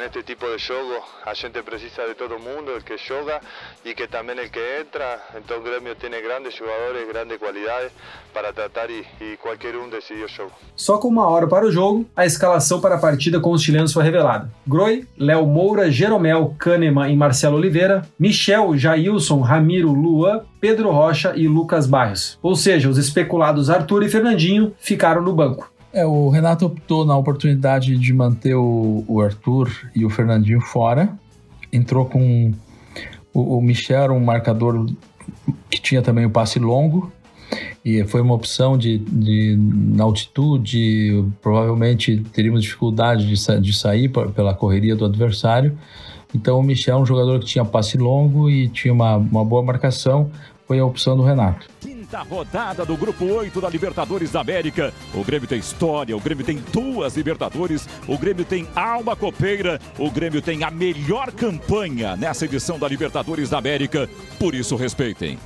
neste 0.00 0.22
tipo 0.24 0.46
de 0.46 0.58
jogo. 0.58 1.00
A 1.24 1.32
gente 1.32 1.62
precisa 1.62 2.06
de 2.08 2.14
todo 2.14 2.40
mundo, 2.40 2.72
el 2.72 2.82
que 2.82 2.98
joga 2.98 3.40
e 3.84 3.94
que 3.94 4.08
também 4.08 4.36
el 4.36 4.50
que 4.50 4.80
entra. 4.80 5.20
Então 5.36 5.58
o 5.58 5.62
Grêmio 5.62 5.94
tem 5.94 6.10
grandes 6.10 6.56
jogadores, 6.56 7.06
grandes 7.06 7.38
qualidades 7.38 7.92
para 8.34 8.52
tratar 8.52 8.90
e, 8.90 9.06
e 9.20 9.36
qualquer 9.36 9.76
um 9.76 9.88
decidir 9.88 10.24
o 10.24 10.28
jogo. 10.28 10.52
Só 10.74 10.98
com 10.98 11.06
uma 11.08 11.28
hora 11.28 11.46
para 11.46 11.66
o 11.66 11.70
jogo, 11.70 12.04
a 12.16 12.26
escalação 12.26 12.80
para 12.80 12.96
a 12.96 12.98
partida 12.98 13.38
com 13.38 13.52
os 13.52 13.62
chilenos 13.62 13.92
foi 13.92 14.02
revelada. 14.02 14.50
Groi, 14.66 15.06
Léo 15.16 15.46
Moura, 15.46 15.88
Jeromel, 15.90 16.56
Kahneman 16.58 17.12
e 17.12 17.16
Marcelo 17.16 17.56
Oliveira, 17.56 18.02
Michel, 18.18 18.76
Jailson, 18.76 19.40
Ramiro, 19.40 19.75
Luan, 19.82 20.40
Pedro 20.60 20.90
Rocha 20.90 21.34
e 21.36 21.46
Lucas 21.48 21.86
Barros. 21.86 22.38
Ou 22.42 22.54
seja, 22.54 22.88
os 22.88 22.98
especulados 22.98 23.70
Arthur 23.70 24.02
e 24.02 24.08
Fernandinho 24.08 24.72
ficaram 24.78 25.22
no 25.22 25.32
banco. 25.34 25.70
É, 25.92 26.04
o 26.04 26.28
Renato 26.28 26.66
optou 26.66 27.06
na 27.06 27.16
oportunidade 27.16 27.96
de 27.96 28.12
manter 28.12 28.54
o, 28.54 29.04
o 29.08 29.20
Arthur 29.20 29.70
e 29.94 30.04
o 30.04 30.10
Fernandinho 30.10 30.60
fora. 30.60 31.08
Entrou 31.72 32.04
com 32.04 32.52
o, 33.32 33.56
o 33.56 33.62
Michel, 33.62 34.12
um 34.12 34.20
marcador 34.20 34.86
que 35.70 35.80
tinha 35.80 36.02
também 36.02 36.26
o 36.26 36.30
passe 36.30 36.58
longo. 36.58 37.10
E 37.84 38.04
foi 38.04 38.20
uma 38.20 38.34
opção 38.34 38.76
de, 38.76 38.98
de 38.98 39.56
na 39.58 40.04
altitude, 40.04 41.24
provavelmente 41.40 42.18
teríamos 42.32 42.62
dificuldade 42.62 43.26
de, 43.26 43.60
de 43.60 43.72
sair 43.72 44.08
pela 44.08 44.52
correria 44.52 44.96
do 44.96 45.04
adversário. 45.04 45.78
Então 46.36 46.60
o 46.60 46.62
Michel, 46.62 46.98
um 46.98 47.06
jogador 47.06 47.40
que 47.40 47.46
tinha 47.46 47.64
passe 47.64 47.96
longo 47.96 48.50
e 48.50 48.68
tinha 48.68 48.92
uma, 48.92 49.16
uma 49.16 49.42
boa 49.42 49.62
marcação, 49.62 50.30
foi 50.66 50.78
a 50.78 50.84
opção 50.84 51.16
do 51.16 51.22
Renato. 51.22 51.66
Quinta 51.80 52.20
rodada 52.22 52.84
do 52.84 52.94
Grupo 52.94 53.24
8 53.24 53.58
da 53.58 53.70
Libertadores 53.70 54.30
da 54.30 54.42
América. 54.42 54.92
O 55.14 55.24
Grêmio 55.24 55.48
tem 55.48 55.58
história, 55.58 56.14
o 56.14 56.20
Grêmio 56.20 56.44
tem 56.44 56.62
duas 56.72 57.16
Libertadores, 57.16 57.88
o 58.06 58.18
Grêmio 58.18 58.44
tem 58.44 58.68
alma 58.76 59.16
copeira, 59.16 59.80
o 59.98 60.10
Grêmio 60.10 60.42
tem 60.42 60.62
a 60.62 60.70
melhor 60.70 61.32
campanha 61.32 62.16
nessa 62.16 62.44
edição 62.44 62.78
da 62.78 62.86
Libertadores 62.86 63.48
da 63.48 63.56
América. 63.56 64.08
Por 64.38 64.54
isso, 64.54 64.76
respeitem. 64.76 65.38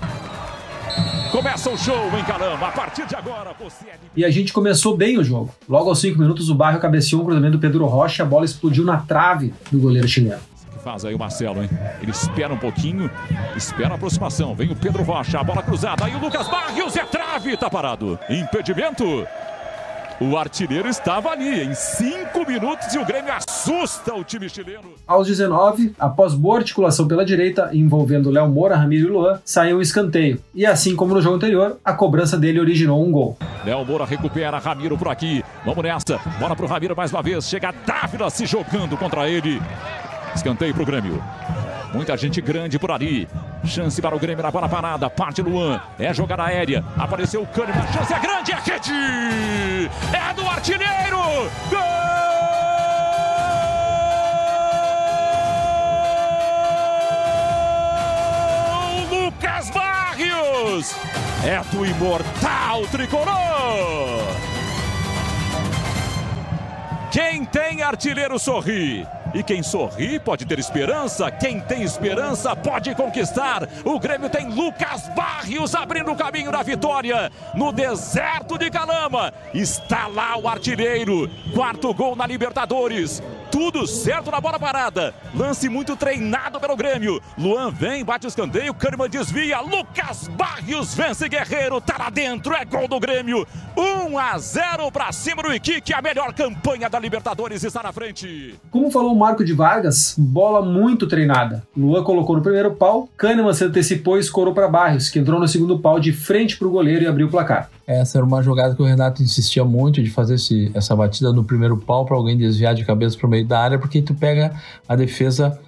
Começa 1.30 1.70
o 1.70 1.78
show 1.78 2.10
em 2.18 2.24
Calama. 2.24 2.66
A 2.66 2.72
partir 2.72 3.06
de 3.06 3.14
agora, 3.14 3.54
você 3.58 3.86
é... 3.86 3.94
E 4.16 4.24
a 4.24 4.30
gente 4.30 4.52
começou 4.52 4.96
bem 4.96 5.16
o 5.16 5.22
jogo. 5.22 5.54
Logo 5.68 5.88
aos 5.88 6.00
5 6.00 6.18
minutos, 6.18 6.50
o 6.50 6.54
Barrio 6.56 6.80
cabeceou 6.80 7.22
um 7.22 7.24
cruzamento 7.24 7.52
do 7.52 7.60
Pedro 7.60 7.86
Rocha, 7.86 8.24
a 8.24 8.26
bola 8.26 8.44
explodiu 8.44 8.84
na 8.84 8.96
trave 8.96 9.54
do 9.70 9.78
goleiro 9.78 10.08
chileno. 10.08 10.49
Faz 10.82 11.04
aí 11.04 11.14
o 11.14 11.18
Marcelo, 11.18 11.62
hein? 11.62 11.68
Ele 12.00 12.10
espera 12.10 12.52
um 12.52 12.58
pouquinho, 12.58 13.10
espera 13.56 13.90
a 13.90 13.94
aproximação. 13.94 14.54
Vem 14.54 14.70
o 14.70 14.76
Pedro 14.76 15.02
Rocha, 15.02 15.38
a 15.38 15.44
bola 15.44 15.62
cruzada. 15.62 16.04
Aí 16.04 16.14
o 16.14 16.18
Lucas 16.18 16.48
Barrios 16.48 16.96
é 16.96 17.04
trave, 17.04 17.56
tá 17.56 17.68
parado. 17.68 18.18
Impedimento. 18.28 19.26
O 20.20 20.36
artilheiro 20.36 20.86
estava 20.86 21.30
ali 21.30 21.62
em 21.62 21.74
cinco 21.74 22.46
minutos 22.46 22.92
e 22.94 22.98
o 22.98 23.06
Grêmio 23.06 23.32
assusta 23.32 24.14
o 24.14 24.22
time 24.22 24.50
chileno. 24.50 24.90
Aos 25.06 25.26
19, 25.26 25.94
após 25.98 26.34
boa 26.34 26.58
articulação 26.58 27.08
pela 27.08 27.24
direita, 27.24 27.70
envolvendo 27.72 28.30
Léo 28.30 28.46
Moura, 28.46 28.76
Ramiro 28.76 29.08
e 29.08 29.10
Luan, 29.10 29.40
saiu 29.46 29.78
um 29.78 29.80
escanteio. 29.80 30.38
E 30.54 30.66
assim 30.66 30.94
como 30.94 31.14
no 31.14 31.22
jogo 31.22 31.36
anterior, 31.36 31.78
a 31.82 31.94
cobrança 31.94 32.36
dele 32.36 32.60
originou 32.60 33.02
um 33.02 33.10
gol. 33.10 33.38
Léo 33.64 33.82
Moura 33.82 34.04
recupera 34.04 34.58
Ramiro 34.58 34.98
por 34.98 35.08
aqui. 35.08 35.42
Vamos 35.64 35.82
nessa. 35.82 36.18
Bola 36.38 36.54
pro 36.54 36.66
Ramiro 36.66 36.94
mais 36.94 37.10
uma 37.10 37.22
vez. 37.22 37.48
Chega 37.48 37.72
Dávila 37.86 38.28
se 38.28 38.44
jogando 38.44 38.98
contra 38.98 39.26
ele. 39.26 39.58
Escanteio 40.34 40.72
para 40.74 40.82
o 40.82 40.86
Grêmio. 40.86 41.22
Muita 41.92 42.16
gente 42.16 42.40
grande 42.40 42.78
por 42.78 42.90
ali. 42.90 43.28
Chance 43.64 44.00
para 44.00 44.14
o 44.14 44.18
Grêmio 44.18 44.42
na 44.42 44.50
bola 44.50 44.68
parada. 44.68 45.10
Parte 45.10 45.42
Luan. 45.42 45.80
É 45.98 46.14
jogada 46.14 46.44
aérea. 46.44 46.84
Apareceu 46.96 47.42
o 47.42 47.46
Kahneman. 47.46 47.86
Chance 47.92 48.14
é 48.14 48.18
grande. 48.18 48.52
É 48.52 48.56
rede. 48.56 49.90
É 50.12 50.34
do 50.34 50.48
artilheiro. 50.48 51.18
Gol! 51.68 51.80
Lucas 59.10 59.70
Barrios. 59.70 60.96
É 61.44 61.60
do 61.74 61.84
imortal 61.84 62.82
tricolor. 62.90 64.50
Quem 67.10 67.44
tem 67.44 67.82
artilheiro 67.82 68.38
sorri. 68.38 69.04
E 69.34 69.42
quem 69.42 69.62
sorri 69.62 70.18
pode 70.18 70.44
ter 70.44 70.58
esperança. 70.58 71.30
Quem 71.30 71.60
tem 71.60 71.82
esperança 71.82 72.54
pode 72.56 72.94
conquistar. 72.94 73.68
O 73.84 73.98
Grêmio 73.98 74.28
tem 74.28 74.48
Lucas 74.48 75.08
Barrios 75.14 75.74
abrindo 75.74 76.10
o 76.10 76.16
caminho 76.16 76.50
da 76.50 76.62
vitória 76.62 77.30
no 77.54 77.72
deserto 77.72 78.58
de 78.58 78.70
Calama. 78.70 79.32
Está 79.54 80.06
lá 80.08 80.36
o 80.36 80.48
artilheiro. 80.48 81.30
Quarto 81.54 81.94
gol 81.94 82.16
na 82.16 82.26
Libertadores. 82.26 83.22
Tudo 83.60 83.86
certo 83.86 84.30
na 84.30 84.40
bola 84.40 84.58
parada. 84.58 85.14
Lance 85.34 85.68
muito 85.68 85.94
treinado 85.94 86.58
pelo 86.58 86.74
Grêmio. 86.74 87.20
Luan 87.36 87.70
vem, 87.70 88.02
bate 88.02 88.26
o 88.26 88.28
escanteio. 88.28 88.72
Kahneman 88.72 89.10
desvia. 89.10 89.60
Lucas 89.60 90.28
Barrios 90.28 90.94
vence 90.94 91.28
Guerreiro. 91.28 91.78
Tá 91.78 91.96
lá 91.98 92.08
dentro. 92.08 92.54
É 92.54 92.64
gol 92.64 92.88
do 92.88 92.98
Grêmio. 92.98 93.46
1 93.76 94.18
a 94.18 94.38
0 94.38 94.90
para 94.90 95.12
cima 95.12 95.42
do 95.42 95.52
Iquique. 95.52 95.92
A 95.92 96.00
melhor 96.00 96.32
campanha 96.32 96.88
da 96.88 96.98
Libertadores 96.98 97.62
está 97.62 97.82
na 97.82 97.92
frente. 97.92 98.54
Como 98.70 98.90
falou 98.90 99.12
o 99.12 99.18
Marco 99.18 99.44
de 99.44 99.52
Vargas, 99.52 100.14
bola 100.16 100.64
muito 100.64 101.06
treinada. 101.06 101.62
Luan 101.76 102.02
colocou 102.02 102.36
no 102.36 102.42
primeiro 102.42 102.74
pau. 102.76 103.10
Kahneman 103.14 103.52
se 103.52 103.64
antecipou 103.64 104.16
e 104.16 104.20
escorou 104.20 104.54
para 104.54 104.68
Barrios, 104.68 105.10
que 105.10 105.18
entrou 105.18 105.38
no 105.38 105.46
segundo 105.46 105.78
pau 105.78 106.00
de 106.00 106.14
frente 106.14 106.56
para 106.56 106.66
o 106.66 106.70
goleiro 106.70 107.04
e 107.04 107.06
abriu 107.06 107.26
o 107.26 107.30
placar. 107.30 107.68
Essa 107.90 108.18
era 108.18 108.24
uma 108.24 108.40
jogada 108.40 108.72
que 108.72 108.80
o 108.80 108.84
Renato 108.84 109.20
insistia 109.20 109.64
muito 109.64 110.00
de 110.00 110.08
fazer 110.10 110.36
esse, 110.36 110.70
essa 110.74 110.94
batida 110.94 111.32
no 111.32 111.42
primeiro 111.42 111.76
pau 111.76 112.06
para 112.06 112.16
alguém 112.16 112.36
desviar 112.36 112.72
de 112.72 112.84
cabeça 112.84 113.18
para 113.18 113.26
o 113.26 113.30
meio 113.30 113.44
da 113.44 113.58
área, 113.58 113.80
porque 113.80 114.00
tu 114.00 114.14
pega 114.14 114.52
a 114.88 114.94
defesa 114.94 115.58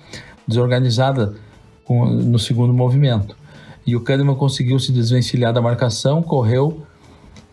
desorganizada 0.47 1.35
com, 1.85 2.07
no 2.07 2.39
segundo 2.39 2.73
movimento. 2.73 3.35
E 3.85 3.97
o 3.97 4.01
Kahneman 4.01 4.37
conseguiu 4.37 4.79
se 4.79 4.93
desvencilhar 4.93 5.53
da 5.53 5.61
marcação, 5.61 6.23
correu 6.23 6.87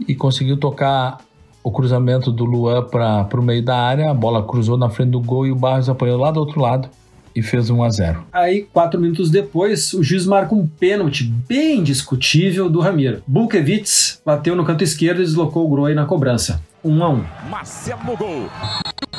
e 0.08 0.14
conseguiu 0.14 0.56
tocar 0.56 1.18
o 1.64 1.72
cruzamento 1.72 2.32
do 2.32 2.46
Luan 2.46 2.84
para 2.84 3.40
o 3.40 3.42
meio 3.42 3.66
da 3.66 3.76
área. 3.76 4.12
A 4.12 4.14
bola 4.14 4.44
cruzou 4.44 4.78
na 4.78 4.88
frente 4.88 5.10
do 5.10 5.20
gol 5.20 5.48
e 5.48 5.52
o 5.52 5.56
Barros 5.56 5.90
apanhou 5.90 6.20
lá 6.20 6.30
do 6.30 6.40
outro 6.40 6.62
lado 6.62 6.90
e 7.40 7.44
fez 7.44 7.70
1 7.70 7.84
a 7.84 7.90
0. 7.90 8.24
Aí, 8.32 8.68
quatro 8.72 9.00
minutos 9.00 9.32
depois, 9.32 9.94
o 9.94 10.04
juiz 10.04 10.26
marca 10.26 10.54
um 10.54 10.68
pênalti 10.68 11.24
bem 11.24 11.82
discutível 11.82 12.70
do 12.70 12.80
Ramiro. 12.80 13.24
Bulkevitz 13.26 14.22
bateu 14.26 14.56
no 14.56 14.66
canto 14.66 14.84
esquerdo 14.84 15.22
e 15.22 15.26
deslocou 15.26 15.66
o 15.66 15.70
Groi 15.70 15.94
na 15.94 16.06
cobrança. 16.06 16.62
1 16.84 17.04
a 17.04 17.10
1. 17.10 17.26
Marcelo 17.50 18.04
no 18.06 18.18
gol. 18.18 18.50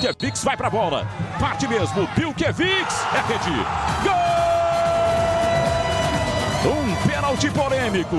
Bilkevix 0.01 0.45
vai 0.45 0.57
pra 0.57 0.71
bola. 0.71 1.07
Parte 1.39 1.69
mesmo. 1.69 2.09
Bilkevix 2.17 3.07
é 3.15 3.33
rede. 3.33 3.57
Gol! 4.03 4.31
Um 6.73 7.09
pênalti 7.09 7.51
polêmico. 7.51 8.17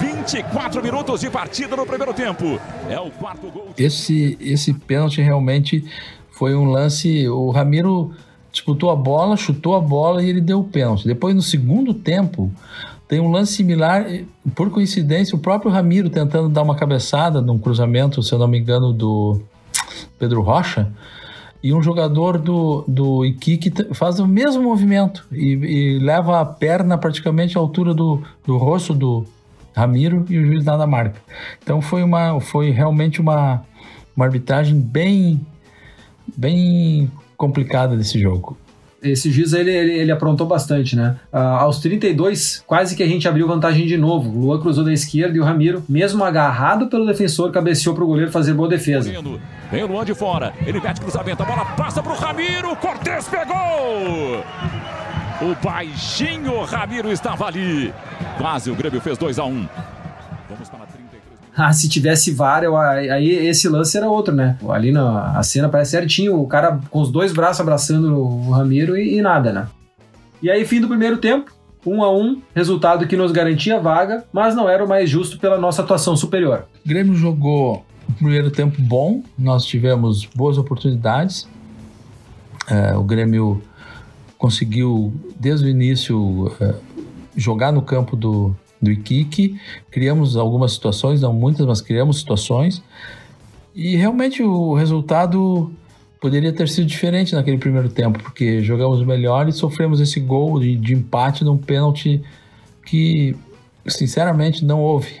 24 0.00 0.82
minutos 0.82 1.20
de 1.20 1.30
partida 1.30 1.76
no 1.76 1.86
primeiro 1.86 2.12
tempo. 2.14 2.60
É 2.88 3.00
o 3.00 3.10
quarto 3.10 3.50
gol. 3.50 3.68
Esse, 3.76 4.36
esse 4.40 4.72
pênalti 4.72 5.20
realmente 5.20 5.84
foi 6.30 6.54
um 6.54 6.64
lance. 6.64 7.28
O 7.28 7.50
Ramiro 7.50 8.12
disputou 8.50 8.90
a 8.90 8.96
bola, 8.96 9.36
chutou 9.36 9.76
a 9.76 9.80
bola 9.80 10.22
e 10.22 10.28
ele 10.28 10.40
deu 10.40 10.60
o 10.60 10.64
pênalti. 10.64 11.06
Depois, 11.06 11.34
no 11.34 11.42
segundo 11.42 11.92
tempo, 11.94 12.50
tem 13.06 13.20
um 13.20 13.30
lance 13.30 13.54
similar, 13.54 14.04
por 14.54 14.70
coincidência, 14.70 15.34
o 15.34 15.38
próprio 15.38 15.70
Ramiro 15.70 16.10
tentando 16.10 16.48
dar 16.48 16.62
uma 16.62 16.74
cabeçada 16.74 17.40
num 17.40 17.58
cruzamento, 17.58 18.22
se 18.22 18.32
eu 18.32 18.38
não 18.38 18.46
me 18.46 18.58
engano, 18.58 18.92
do 18.92 19.40
Pedro 20.18 20.42
Rocha, 20.42 20.92
e 21.62 21.72
um 21.72 21.82
jogador 21.82 22.38
do, 22.38 22.84
do 22.86 23.24
Iquique 23.24 23.72
faz 23.94 24.20
o 24.20 24.26
mesmo 24.26 24.62
movimento 24.62 25.26
e, 25.32 25.54
e, 25.54 25.98
leva 25.98 26.40
a 26.40 26.44
perna 26.44 26.96
praticamente 26.96 27.58
à 27.58 27.60
altura 27.60 27.92
do, 27.92 28.22
do 28.46 28.56
rosto 28.56 28.94
do 28.94 29.26
Ramiro 29.74 30.24
e 30.28 30.38
o 30.38 30.46
juiz 30.46 30.64
nada 30.64 30.86
marca. 30.86 31.20
Então 31.62 31.80
foi, 31.80 32.02
uma, 32.02 32.38
foi 32.40 32.70
realmente 32.70 33.20
uma, 33.20 33.62
uma 34.14 34.24
arbitragem 34.24 34.78
bem, 34.78 35.40
bem 36.36 37.10
complicada 37.38 37.96
desse 37.96 38.18
jogo. 38.18 38.58
esse 39.00 39.30
juiz 39.30 39.52
ele, 39.52 39.70
ele, 39.70 39.92
ele 39.92 40.10
aprontou 40.10 40.46
bastante, 40.46 40.96
né? 40.96 41.16
Uh, 41.32 41.36
aos 41.36 41.78
32, 41.78 42.64
quase 42.66 42.96
que 42.96 43.02
a 43.02 43.06
gente 43.06 43.28
abriu 43.28 43.46
vantagem 43.46 43.86
de 43.86 43.96
novo. 43.96 44.28
O 44.28 44.40
Luan 44.40 44.60
cruzou 44.60 44.84
da 44.84 44.92
esquerda 44.92 45.36
e 45.36 45.40
o 45.40 45.44
Ramiro, 45.44 45.84
mesmo 45.88 46.24
agarrado 46.24 46.88
pelo 46.88 47.06
defensor, 47.06 47.52
cabeceou 47.52 47.94
pro 47.94 48.06
goleiro 48.06 48.32
fazer 48.32 48.52
boa 48.52 48.68
defesa. 48.68 49.10
Vem 49.70 49.84
o 49.84 49.86
Luan 49.86 50.04
de 50.04 50.14
fora, 50.14 50.52
ele 50.66 50.80
mete 50.80 51.00
cruzamento, 51.00 51.42
a 51.42 51.46
bola 51.46 51.64
passa 51.76 52.02
pro 52.02 52.14
Ramiro, 52.14 52.74
Cortez 52.76 53.28
pegou! 53.28 54.42
O 55.40 55.54
baixinho 55.64 56.64
Ramiro 56.64 57.12
estava 57.12 57.46
ali. 57.46 57.94
Quase 58.36 58.72
o 58.72 58.74
Grêmio 58.74 59.00
fez 59.00 59.16
2 59.16 59.38
a 59.38 59.44
1 59.44 59.48
um. 59.48 59.68
Vamos 60.48 60.68
para 60.68 60.86
33 60.86 60.97
ah, 61.66 61.72
se 61.72 61.88
tivesse 61.88 62.30
VAR, 62.30 62.62
eu, 62.62 62.76
aí 62.76 63.30
esse 63.30 63.68
lance 63.68 63.96
era 63.96 64.08
outro, 64.08 64.34
né? 64.34 64.56
Ali 64.68 64.92
na 64.92 65.36
a 65.36 65.42
cena 65.42 65.68
parece 65.68 65.90
certinho, 65.90 66.40
o 66.40 66.46
cara 66.46 66.80
com 66.90 67.00
os 67.00 67.10
dois 67.10 67.32
braços 67.32 67.60
abraçando 67.60 68.16
o 68.16 68.50
Ramiro 68.50 68.96
e, 68.96 69.18
e 69.18 69.22
nada, 69.22 69.52
né? 69.52 69.68
E 70.40 70.48
aí, 70.48 70.64
fim 70.64 70.80
do 70.80 70.86
primeiro 70.86 71.18
tempo, 71.18 71.52
1 71.84 71.92
um 71.92 72.04
a 72.04 72.12
1 72.12 72.22
um, 72.22 72.42
resultado 72.54 73.06
que 73.08 73.16
nos 73.16 73.32
garantia 73.32 73.80
vaga, 73.80 74.24
mas 74.32 74.54
não 74.54 74.68
era 74.68 74.84
o 74.84 74.88
mais 74.88 75.10
justo 75.10 75.38
pela 75.38 75.58
nossa 75.58 75.82
atuação 75.82 76.16
superior. 76.16 76.64
O 76.84 76.88
Grêmio 76.88 77.14
jogou 77.14 77.84
o 78.08 78.12
primeiro 78.12 78.50
tempo 78.50 78.80
bom, 78.80 79.22
nós 79.36 79.64
tivemos 79.64 80.26
boas 80.26 80.56
oportunidades. 80.56 81.48
É, 82.68 82.96
o 82.96 83.02
Grêmio 83.02 83.60
conseguiu, 84.36 85.12
desde 85.38 85.66
o 85.66 85.68
início, 85.68 86.52
é, 86.60 86.74
jogar 87.36 87.72
no 87.72 87.82
campo 87.82 88.14
do, 88.16 88.54
do 88.80 88.90
Iquique. 88.90 89.60
Criamos 89.90 90.36
algumas 90.36 90.72
situações, 90.72 91.20
não 91.20 91.32
muitas, 91.32 91.66
mas 91.66 91.80
criamos 91.80 92.18
situações. 92.18 92.82
E 93.74 93.96
realmente 93.96 94.42
o 94.42 94.74
resultado 94.74 95.72
poderia 96.20 96.52
ter 96.52 96.68
sido 96.68 96.86
diferente 96.86 97.34
naquele 97.34 97.58
primeiro 97.58 97.88
tempo, 97.88 98.18
porque 98.18 98.62
jogamos 98.62 99.04
melhor 99.04 99.48
e 99.48 99.52
sofremos 99.52 100.00
esse 100.00 100.18
gol 100.18 100.58
de, 100.58 100.76
de 100.76 100.94
empate 100.94 101.44
num 101.44 101.56
pênalti 101.56 102.22
que, 102.84 103.36
sinceramente, 103.86 104.64
não 104.64 104.80
houve. 104.80 105.20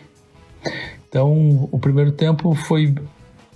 Então, 1.08 1.68
o 1.70 1.78
primeiro 1.78 2.12
tempo 2.12 2.54
foi 2.54 2.94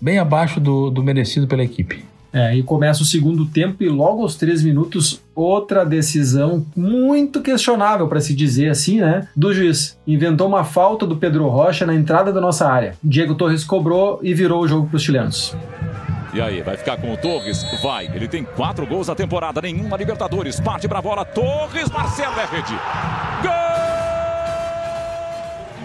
bem 0.00 0.18
abaixo 0.18 0.60
do, 0.60 0.90
do 0.90 1.02
merecido 1.02 1.46
pela 1.46 1.62
equipe. 1.62 2.04
É, 2.32 2.56
e 2.56 2.62
começa 2.62 3.02
o 3.02 3.06
segundo 3.06 3.44
tempo 3.44 3.82
e 3.82 3.88
logo 3.88 4.22
aos 4.22 4.36
três 4.36 4.62
minutos, 4.62 5.20
outra 5.34 5.84
decisão 5.84 6.64
muito 6.74 7.42
questionável, 7.42 8.08
para 8.08 8.20
se 8.20 8.34
dizer 8.34 8.70
assim, 8.70 9.00
né? 9.00 9.28
Do 9.36 9.52
juiz. 9.52 9.98
Inventou 10.06 10.48
uma 10.48 10.64
falta 10.64 11.06
do 11.06 11.16
Pedro 11.16 11.46
Rocha 11.48 11.84
na 11.84 11.94
entrada 11.94 12.32
da 12.32 12.40
nossa 12.40 12.66
área. 12.66 12.94
Diego 13.02 13.34
Torres 13.34 13.64
cobrou 13.64 14.18
e 14.22 14.32
virou 14.32 14.62
o 14.62 14.68
jogo 14.68 14.86
para 14.86 14.96
os 14.96 15.02
chilenos. 15.02 15.54
E 16.32 16.40
aí, 16.40 16.62
vai 16.62 16.78
ficar 16.78 16.96
com 16.96 17.12
o 17.12 17.16
Torres? 17.16 17.62
Vai. 17.82 18.06
Ele 18.06 18.26
tem 18.26 18.42
quatro 18.42 18.86
gols 18.86 19.08
na 19.08 19.14
temporada, 19.14 19.60
nenhum 19.60 19.86
na 19.88 19.98
Libertadores. 19.98 20.58
Parte 20.58 20.88
pra 20.88 21.02
bola, 21.02 21.26
Torres, 21.26 21.90
Marcelo 21.90 22.34
é 22.40 22.46
rede. 22.46 22.72
Gol! 23.42 23.71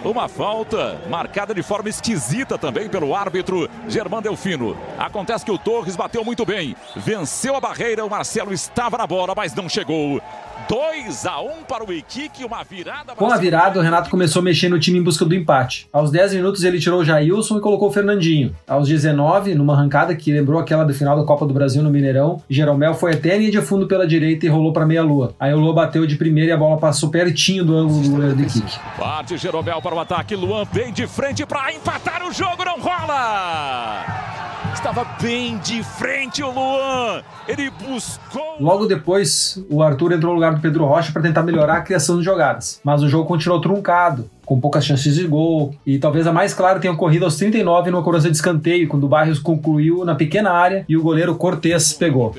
Uma 0.08 0.30
falta 0.30 1.02
marcada 1.10 1.54
de 1.54 1.62
forma 1.62 1.90
esquisita 1.90 2.58
também 2.58 2.88
pelo 2.88 3.14
árbitro 3.14 3.70
Germán 3.90 4.22
Delfino. 4.22 4.78
Acontece 4.98 5.44
que 5.44 5.52
o 5.52 5.58
Torres 5.58 5.98
bateu 5.98 6.24
muito 6.24 6.46
bem, 6.46 6.78
venceu 6.96 7.58
a 7.58 7.60
barreira, 7.60 8.06
o 8.06 8.10
Marcelo 8.10 8.54
estava 8.54 8.98
na 8.98 9.06
bola, 9.06 9.34
mas 9.36 9.54
não 9.54 9.68
chegou. 9.68 10.22
2 10.68 11.26
a 11.26 11.40
1 11.40 11.64
para 11.68 11.86
o 11.86 11.94
Iquique, 11.94 12.44
uma 12.44 12.64
virada. 12.64 13.16
Com 13.16 13.32
a 13.32 13.38
virada, 13.38 13.80
o 13.80 13.82
Renato 13.82 14.10
começou 14.10 14.42
a 14.42 14.44
mexer 14.44 14.70
no 14.70 14.80
time 14.80 15.00
em 15.00 15.04
busca 15.04 15.24
do 15.24 15.36
empate. 15.36 15.88
Aos 15.94 16.12
10 16.12 16.34
minutos, 16.34 16.64
ele 16.64 16.80
tirou 16.80 17.02
o 17.02 17.06
Jailson 17.06 17.58
e 17.58 17.62
colocou 17.62 17.90
o 17.90 17.92
Fernandinho. 17.92 18.56
Aos 18.68 18.88
19, 18.88 19.56
numa 19.56 19.74
arrancada 19.74 20.16
que 20.16 20.32
lembrou 20.32 20.60
aquela 20.60 20.84
do 20.84 20.94
final 20.94 21.18
da 21.18 21.24
Copa 21.24 21.46
do 21.46 21.54
Brasil 21.54 21.82
no 21.84 21.90
Mineirão, 21.90 22.42
Jeromel 22.50 22.94
foi 22.94 23.14
até 23.14 23.34
a 23.34 23.38
linha 23.38 23.52
de 23.52 23.62
fundo 23.62 23.88
pela 23.88 24.08
direita 24.08 24.46
e 24.46 24.50
rolou 24.50 24.74
para 24.74 24.86
meia-lua. 24.86 25.34
Aí 25.40 25.54
o 25.54 25.60
Lua 25.60 25.74
bateu 25.74 26.06
de 26.06 26.16
primeira 26.16 26.52
e 26.52 26.54
a 26.54 26.58
bola 26.58 26.78
passou 26.78 27.10
pertinho 27.10 27.64
do 27.64 27.76
ângulo 27.76 28.02
do 28.02 28.10
goleiro 28.10 28.36
do 28.36 28.42
Iquique. 28.42 28.80
Parte 28.98 29.38
Jeromel 29.38 29.82
para 29.82 29.96
o 29.96 30.00
ataque, 30.00 30.36
Luan 30.36 30.66
bem 30.74 30.92
de 30.92 31.08
frente 31.08 31.46
para 31.46 31.72
empatar 31.74 32.28
o 32.28 32.34
jogo, 32.34 32.66
não 32.66 32.80
rola! 32.80 34.47
Estava 34.78 35.04
bem 35.20 35.58
de 35.58 35.82
frente 35.82 36.44
o 36.44 36.52
Luan. 36.52 37.24
Ele 37.48 37.72
buscou. 37.72 38.58
Logo 38.60 38.86
depois, 38.86 39.60
o 39.72 39.82
Arthur 39.82 40.12
entrou 40.12 40.32
no 40.32 40.36
lugar 40.36 40.54
do 40.54 40.62
Pedro 40.62 40.86
Rocha 40.86 41.12
para 41.12 41.24
tentar 41.24 41.42
melhorar 41.42 41.78
a 41.78 41.82
criação 41.82 42.20
de 42.20 42.24
jogadas. 42.24 42.80
Mas 42.84 43.02
o 43.02 43.10
jogo 43.10 43.26
continuou 43.26 43.60
truncado, 43.60 44.30
com 44.46 44.62
poucas 44.62 44.86
chances 44.86 45.16
de 45.16 45.26
gol. 45.26 45.74
E 45.84 45.98
talvez 45.98 46.28
a 46.28 46.32
mais 46.32 46.54
clara 46.54 46.80
tenha 46.80 46.94
ocorrido 46.94 47.26
aos 47.26 47.36
39 47.38 47.90
numa 47.90 48.04
cobrança 48.04 48.30
de 48.30 48.36
escanteio, 48.36 48.88
quando 48.88 49.06
o 49.06 49.10
Barrios 49.10 49.40
concluiu 49.40 50.06
na 50.06 50.14
pequena 50.14 50.52
área 50.52 50.86
e 50.88 50.96
o 50.96 51.02
goleiro 51.02 51.36
Cortez 51.36 51.92
pegou. 51.94 52.36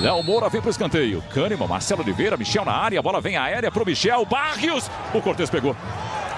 Léo 0.00 0.22
Moura 0.22 0.48
vem 0.48 0.60
pro 0.60 0.70
escanteio. 0.70 1.24
Kahneman, 1.34 1.66
Marcelo 1.66 2.02
Oliveira, 2.02 2.36
Michel 2.36 2.64
na 2.64 2.72
área. 2.72 3.00
A 3.00 3.02
bola 3.02 3.20
vem 3.20 3.36
aérea 3.36 3.70
pro 3.72 3.84
Michel. 3.84 4.24
Barrios. 4.24 4.88
O 5.12 5.20
Cortez 5.20 5.50
pegou. 5.50 5.74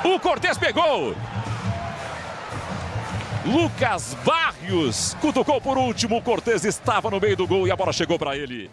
O 0.03 0.18
Cortez 0.18 0.57
pegou. 0.57 1.14
Lucas 3.52 4.14
Barrios 4.24 5.16
cutucou 5.20 5.58
por 5.61 5.78
último. 5.78 6.18
O 6.18 6.22
Cortez 6.22 6.64
estava 6.64 7.11
no 7.11 7.18
meio 7.18 7.37
do 7.37 7.46
gol 7.46 7.66
e 7.66 7.70
a 7.70 7.76
bola 7.76 7.92
chegou 7.92 8.18
para 8.18 8.37
ele. 8.37 8.70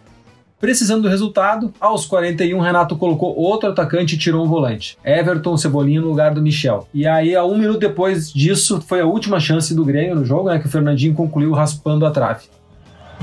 Precisando 0.59 1.03
do 1.03 1.09
resultado, 1.09 1.73
aos 1.79 2.05
41, 2.05 2.59
Renato 2.59 2.97
colocou 2.97 3.35
outro 3.37 3.69
atacante 3.69 4.15
e 4.15 4.17
tirou 4.17 4.43
um 4.43 4.49
volante. 4.49 4.97
Everton 5.03 5.55
Cebolinha 5.57 6.01
no 6.01 6.07
lugar 6.07 6.33
do 6.33 6.41
Michel. 6.41 6.87
E 6.93 7.07
aí, 7.07 7.35
a 7.35 7.45
um 7.45 7.57
minuto 7.57 7.79
depois 7.79 8.31
disso, 8.33 8.81
foi 8.81 8.99
a 9.01 9.05
última 9.05 9.39
chance 9.39 9.73
do 9.73 9.85
Grêmio 9.85 10.15
no 10.15 10.25
jogo, 10.25 10.49
né? 10.49 10.59
Que 10.59 10.67
o 10.67 10.69
Fernandinho 10.69 11.13
concluiu 11.13 11.53
raspando 11.53 12.05
a 12.05 12.11
trave. 12.11 12.45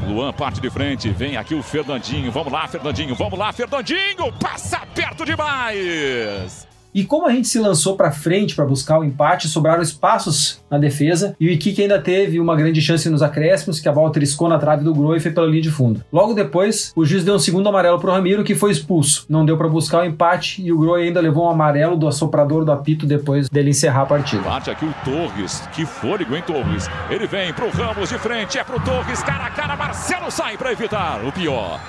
Luan 0.08 0.32
parte 0.32 0.60
de 0.60 0.70
frente, 0.70 1.10
vem 1.10 1.36
aqui 1.36 1.54
o 1.54 1.62
Fernandinho. 1.62 2.32
Vamos 2.32 2.52
lá, 2.52 2.66
Fernandinho, 2.66 3.14
vamos 3.14 3.38
lá, 3.38 3.52
Fernandinho! 3.52 4.32
Passa 4.40 4.80
perto 4.94 5.24
demais! 5.24 6.71
E 6.94 7.04
como 7.04 7.26
a 7.26 7.30
gente 7.30 7.48
se 7.48 7.58
lançou 7.58 7.96
para 7.96 8.12
frente 8.12 8.54
para 8.54 8.66
buscar 8.66 8.98
o 8.98 9.04
empate, 9.04 9.48
sobraram 9.48 9.82
espaços 9.82 10.62
na 10.70 10.76
defesa 10.76 11.34
e 11.40 11.48
o 11.48 11.50
Iquique 11.50 11.80
ainda 11.80 11.98
teve 11.98 12.38
uma 12.38 12.54
grande 12.54 12.82
chance 12.82 13.08
nos 13.08 13.22
acréscimos, 13.22 13.80
que 13.80 13.88
a 13.88 13.92
bola 13.92 14.12
triscou 14.12 14.46
na 14.46 14.58
trave 14.58 14.84
do 14.84 14.94
Groi 14.94 15.16
e 15.16 15.20
foi 15.20 15.30
pela 15.30 15.46
linha 15.46 15.62
de 15.62 15.70
fundo. 15.70 16.04
Logo 16.12 16.34
depois, 16.34 16.92
o 16.94 17.04
juiz 17.04 17.24
deu 17.24 17.34
um 17.34 17.38
segundo 17.38 17.66
amarelo 17.66 17.98
pro 17.98 18.12
Ramiro, 18.12 18.44
que 18.44 18.54
foi 18.54 18.70
expulso. 18.70 19.24
Não 19.26 19.46
deu 19.46 19.56
para 19.56 19.68
buscar 19.68 20.02
o 20.02 20.04
empate 20.04 20.62
e 20.62 20.70
o 20.70 20.78
Groi 20.78 21.04
ainda 21.04 21.20
levou 21.20 21.46
um 21.46 21.50
amarelo 21.50 21.96
do 21.96 22.06
assoprador 22.06 22.62
do 22.64 22.72
apito 22.72 23.06
depois 23.06 23.48
dele 23.48 23.70
encerrar 23.70 24.02
a 24.02 24.06
partida. 24.06 24.42
Parte 24.42 24.70
aqui 24.70 24.84
o 24.84 24.94
Torres, 25.02 25.66
que 25.72 25.86
fôlego, 25.86 26.36
hein, 26.36 26.42
Torres? 26.46 26.90
Ele 27.08 27.26
vem 27.26 27.54
pro 27.54 27.70
Ramos 27.70 28.10
de 28.10 28.18
frente, 28.18 28.58
é 28.58 28.64
pro 28.64 28.78
Torres, 28.80 29.22
cara 29.22 29.46
a 29.46 29.50
cara, 29.50 29.76
Marcelo 29.76 30.30
sai 30.30 30.58
para 30.58 30.72
evitar 30.72 31.24
o 31.24 31.32
pior. 31.32 31.80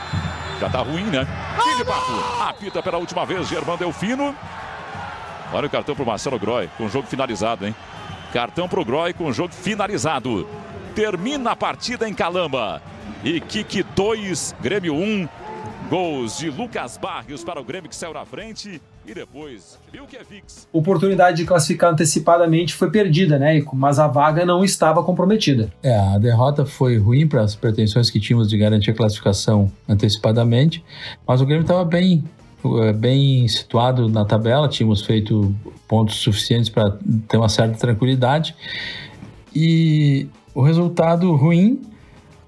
Já 0.62 0.70
tá 0.70 0.80
ruim, 0.80 1.04
né? 1.04 1.28
Papo. 1.86 2.42
Apita 2.42 2.82
pela 2.82 2.98
última 2.98 3.26
vez, 3.26 3.50
Germán 3.50 3.76
Delfino. 3.76 4.34
Olha 5.54 5.68
o 5.68 5.70
cartão 5.70 5.94
para 5.94 6.04
o 6.04 6.08
Marcelo 6.08 6.40
Groy, 6.40 6.68
com 6.78 6.86
o 6.86 6.90
jogo 6.90 7.08
finalizado, 7.08 7.68
hein? 7.68 7.76
Cartão 8.34 8.68
para 8.68 8.82
o 8.82 8.86
Groy 8.86 9.14
com 9.14 9.26
o 9.26 9.34
jogo 9.34 9.54
finalizado. 9.54 10.48
Termina 10.96 11.52
a 11.52 11.56
partida 11.56 12.10
em 12.10 12.14
Calamba. 12.14 12.82
E 13.24 13.40
Kiki 13.40 13.84
2, 13.96 14.56
Grêmio 14.60 14.96
1. 14.96 14.98
Um. 14.98 15.30
Gols 15.90 16.40
de 16.40 16.50
Lucas 16.50 16.98
Barrios 16.98 17.44
para 17.44 17.62
o 17.62 17.64
Grêmio 17.64 17.88
que 17.88 17.96
saiu 17.96 18.14
na 18.14 18.26
frente. 18.26 18.82
E 19.06 19.14
depois, 19.14 19.78
Vilkevics. 19.92 20.68
Oportunidade 20.74 21.38
de 21.38 21.46
classificar 21.46 21.92
antecipadamente 21.92 22.74
foi 22.74 22.90
perdida, 22.90 23.38
né? 23.38 23.62
Mas 23.74 24.00
a 24.00 24.08
vaga 24.08 24.46
não 24.46 24.64
estava 24.64 25.04
comprometida. 25.04 25.72
É, 25.84 25.96
a 25.96 26.18
derrota 26.18 26.66
foi 26.66 26.98
ruim 26.98 27.28
para 27.28 27.42
as 27.42 27.54
pretensões 27.54 28.10
que 28.10 28.20
tínhamos 28.20 28.50
de 28.50 28.58
garantir 28.58 28.90
a 28.90 28.94
classificação 28.96 29.72
antecipadamente. 29.88 30.84
Mas 31.28 31.42
o 31.42 31.46
Grêmio 31.46 31.62
estava 31.62 31.86
bem 31.86 32.24
é, 32.24 32.43
bem 32.96 33.48
situado 33.48 34.10
na 34.10 34.26
tabela, 34.26 34.68
tínhamos 34.68 35.02
feito 35.02 35.54
pontos 35.88 36.16
suficientes 36.16 36.70
para 36.70 36.98
ter 37.28 37.38
uma 37.38 37.50
certa 37.50 37.78
tranquilidade. 37.78 38.56
E 39.56 40.28
o 40.54 40.62
resultado 40.62 41.34
ruim, 41.36 41.82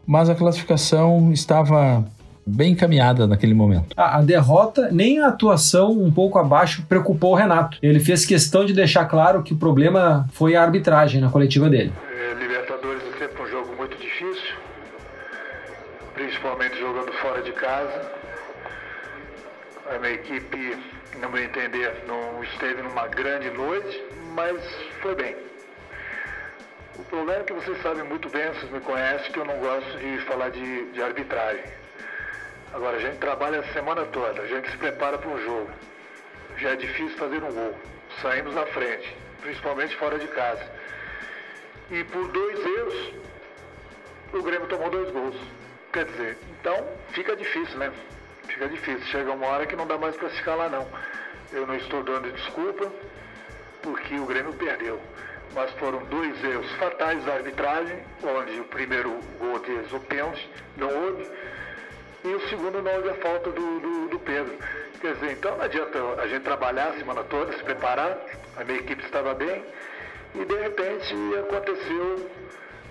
mas 0.06 0.30
a 0.30 0.36
classificação 0.36 1.32
estava 1.32 2.06
bem 2.46 2.74
encaminhada 2.74 3.26
naquele 3.26 3.54
momento. 3.54 3.88
A, 3.98 4.18
a, 4.18 4.22
derrota, 4.22 4.90
nem 4.92 5.20
a 5.20 5.28
atuação 5.28 5.92
um 5.92 6.12
pouco 6.12 6.38
abaixo 6.38 6.86
preocupou 6.88 7.32
o 7.32 7.36
Renato. 7.36 7.78
Ele 7.82 8.00
fez 8.00 8.26
questão 8.26 8.66
de 8.66 8.74
deixar 8.74 9.06
claro 9.06 9.42
que 9.42 9.54
o 9.54 9.58
problema 9.58 10.28
foi 10.32 10.56
a 10.56 10.62
arbitragem 10.62 11.20
na 11.20 11.30
coletiva 11.30 11.70
dele. 11.70 11.92
É, 12.12 12.34
Libertadores 12.36 13.02
é 13.16 13.18
sempre 13.18 13.42
um 13.42 13.48
jogo 13.48 13.76
muito 13.76 13.98
difícil, 13.98 14.56
principalmente 16.14 16.80
jogando 16.80 17.12
fora 17.14 17.42
de 17.42 17.52
casa. 17.54 18.25
A 19.88 20.00
minha 20.00 20.14
equipe, 20.14 20.78
no 21.20 21.30
meu 21.30 21.44
entender, 21.44 22.04
não 22.08 22.44
esteve 22.44 22.82
numa 22.82 23.08
grande 23.08 23.52
noite, 23.52 24.04
mas 24.34 24.60
foi 25.00 25.14
bem. 25.14 25.36
O 26.96 27.04
problema 27.04 27.42
é 27.42 27.44
que 27.44 27.54
vocês 27.54 27.80
sabem 27.84 28.04
muito 28.04 28.28
bem, 28.30 28.48
vocês 28.48 28.72
me 28.72 28.80
conhecem, 28.80 29.32
que 29.32 29.38
eu 29.38 29.46
não 29.46 29.60
gosto 29.60 29.98
de 30.00 30.18
falar 30.26 30.50
de, 30.50 30.92
de 30.92 31.04
arbitragem. 31.04 31.64
Agora, 32.74 32.98
a 32.98 33.00
gente 33.00 33.18
trabalha 33.18 33.60
a 33.60 33.74
semana 33.74 34.06
toda, 34.06 34.42
a 34.42 34.48
gente 34.48 34.72
se 34.72 34.78
prepara 34.78 35.20
para 35.20 35.30
um 35.30 35.38
jogo. 35.46 35.70
Já 36.58 36.72
é 36.72 36.76
difícil 36.76 37.16
fazer 37.18 37.44
um 37.44 37.54
gol. 37.54 37.78
Saímos 38.24 38.56
na 38.56 38.66
frente, 38.66 39.16
principalmente 39.42 39.96
fora 39.98 40.18
de 40.18 40.28
casa. 40.30 40.66
E 41.92 42.04
por 42.06 42.28
dois 42.30 42.60
erros, 42.66 43.14
o 44.34 44.42
Grêmio 44.42 44.68
tomou 44.68 44.90
dois 44.90 45.12
gols. 45.12 45.36
Quer 45.94 46.06
dizer, 46.06 46.38
então 46.60 46.88
fica 47.12 47.36
difícil, 47.36 47.78
né? 47.78 47.94
Fica 48.56 48.70
difícil. 48.70 49.06
Chega 49.08 49.34
uma 49.34 49.48
hora 49.48 49.66
que 49.66 49.76
não 49.76 49.86
dá 49.86 49.98
mais 49.98 50.16
para 50.16 50.30
ficar 50.30 50.56
lá, 50.56 50.70
não. 50.70 50.88
Eu 51.52 51.68
não 51.68 51.76
estou 51.76 52.02
dando 52.04 52.32
desculpa 52.32 52.90
porque 53.82 54.16
o 54.16 54.26
Grêmio 54.26 54.54
perdeu. 54.54 55.00
Mas 55.54 55.70
foram 55.72 56.04
dois 56.06 56.42
erros 56.42 56.72
fatais 56.78 57.24
da 57.26 57.34
arbitragem, 57.34 58.02
onde 58.24 58.60
o 58.62 58.64
primeiro 58.64 59.20
gol 59.38 59.60
deles, 59.60 59.92
o 59.92 60.00
pênalti, 60.00 60.50
não 60.78 60.88
houve, 60.88 61.30
e 62.24 62.28
o 62.30 62.50
segundo 62.50 62.82
não 62.82 62.96
houve 62.96 63.10
a 63.10 63.14
falta 63.16 63.52
do, 63.52 63.80
do, 63.80 64.08
do 64.08 64.20
Pedro. 64.20 64.58
Quer 65.02 65.14
dizer, 65.16 65.32
então 65.34 65.56
não 65.58 65.64
adianta 65.64 66.00
a 66.22 66.28
gente 66.28 66.44
trabalhar 66.44 66.90
a 66.90 66.98
semana 66.98 67.24
toda, 67.26 67.54
se 67.54 67.64
preparar, 67.64 68.18
a 68.58 68.64
minha 68.64 68.80
equipe 68.80 69.04
estava 69.04 69.34
bem, 69.34 69.64
e 70.34 70.44
de 70.44 70.56
repente 70.56 71.14
aconteceu 71.40 72.30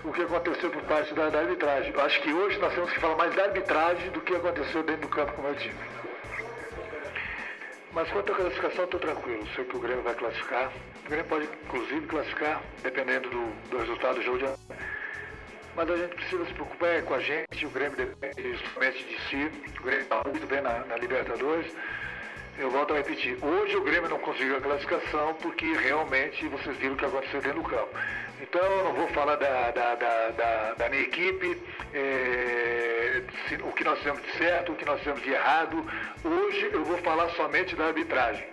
o 0.05 0.13
que 0.13 0.21
aconteceu 0.21 0.69
por 0.69 0.83
parte 0.83 1.13
da, 1.13 1.29
da 1.29 1.39
arbitragem. 1.39 1.93
Acho 1.97 2.21
que 2.21 2.31
hoje 2.31 2.59
nós 2.59 2.73
temos 2.73 2.91
que 2.91 2.99
falar 2.99 3.15
mais 3.15 3.35
da 3.35 3.43
arbitragem 3.43 4.11
do 4.11 4.21
que 4.21 4.35
aconteceu 4.35 4.83
dentro 4.83 5.01
do 5.01 5.07
campo 5.09 5.33
com 5.33 5.41
o 5.41 5.45
meu 5.45 5.55
time. 5.55 5.75
Mas 7.91 8.09
quanto 8.11 8.31
à 8.31 8.35
classificação, 8.35 8.85
estou 8.85 8.99
tranquilo. 8.99 9.47
Sei 9.55 9.63
que 9.63 9.77
o 9.77 9.79
Grêmio 9.79 10.03
vai 10.03 10.13
classificar. 10.13 10.71
O 11.05 11.09
Grêmio 11.09 11.25
pode, 11.25 11.49
inclusive, 11.65 12.05
classificar, 12.07 12.61
dependendo 12.83 13.29
do, 13.29 13.69
do 13.69 13.77
resultado 13.77 14.15
do 14.15 14.21
jogo 14.21 14.37
de 14.39 14.45
mas 15.75 15.89
a 15.89 15.97
gente 15.97 16.15
precisa 16.15 16.45
se 16.45 16.53
preocupar 16.53 16.89
é 16.89 17.01
com 17.01 17.13
a 17.13 17.19
gente, 17.19 17.65
o 17.65 17.69
Grêmio 17.69 17.97
depende 17.97 18.57
somente 18.73 19.03
de 19.03 19.19
si, 19.27 19.51
o 19.77 19.83
Grêmio 19.83 20.03
está 20.03 20.21
muito 20.25 20.47
bem 20.47 20.61
na, 20.61 20.85
na 20.85 20.95
Libertadores. 20.95 21.69
Eu 22.57 22.71
volto 22.71 22.93
a 22.93 22.97
repetir, 22.97 23.37
hoje 23.43 23.75
o 23.75 23.83
Grêmio 23.83 24.09
não 24.09 24.19
conseguiu 24.19 24.55
a 24.55 24.61
classificação 24.61 25.33
porque 25.33 25.73
realmente 25.73 26.47
vocês 26.47 26.77
viram 26.77 26.93
o 26.93 26.97
que 26.97 27.03
aconteceu 27.03 27.41
dentro 27.41 27.61
do 27.61 27.67
campo. 27.67 27.89
Então 28.47 28.61
eu 28.61 28.83
não 28.85 28.93
vou 28.93 29.07
falar 29.07 29.35
da, 29.37 29.71
da, 29.71 29.95
da, 29.95 30.29
da, 30.29 30.73
da 30.73 30.89
minha 30.89 31.01
equipe, 31.01 31.59
é, 31.93 33.23
se, 33.47 33.55
o 33.55 33.71
que 33.71 33.83
nós 33.83 33.97
fizemos 33.97 34.21
de 34.21 34.37
certo, 34.37 34.71
o 34.71 34.75
que 34.75 34.85
nós 34.85 34.99
fizemos 34.99 35.21
de 35.23 35.31
errado. 35.31 35.83
Hoje 36.23 36.69
eu 36.71 36.85
vou 36.85 36.97
falar 36.99 37.29
somente 37.31 37.75
da 37.75 37.87
arbitragem. 37.87 38.45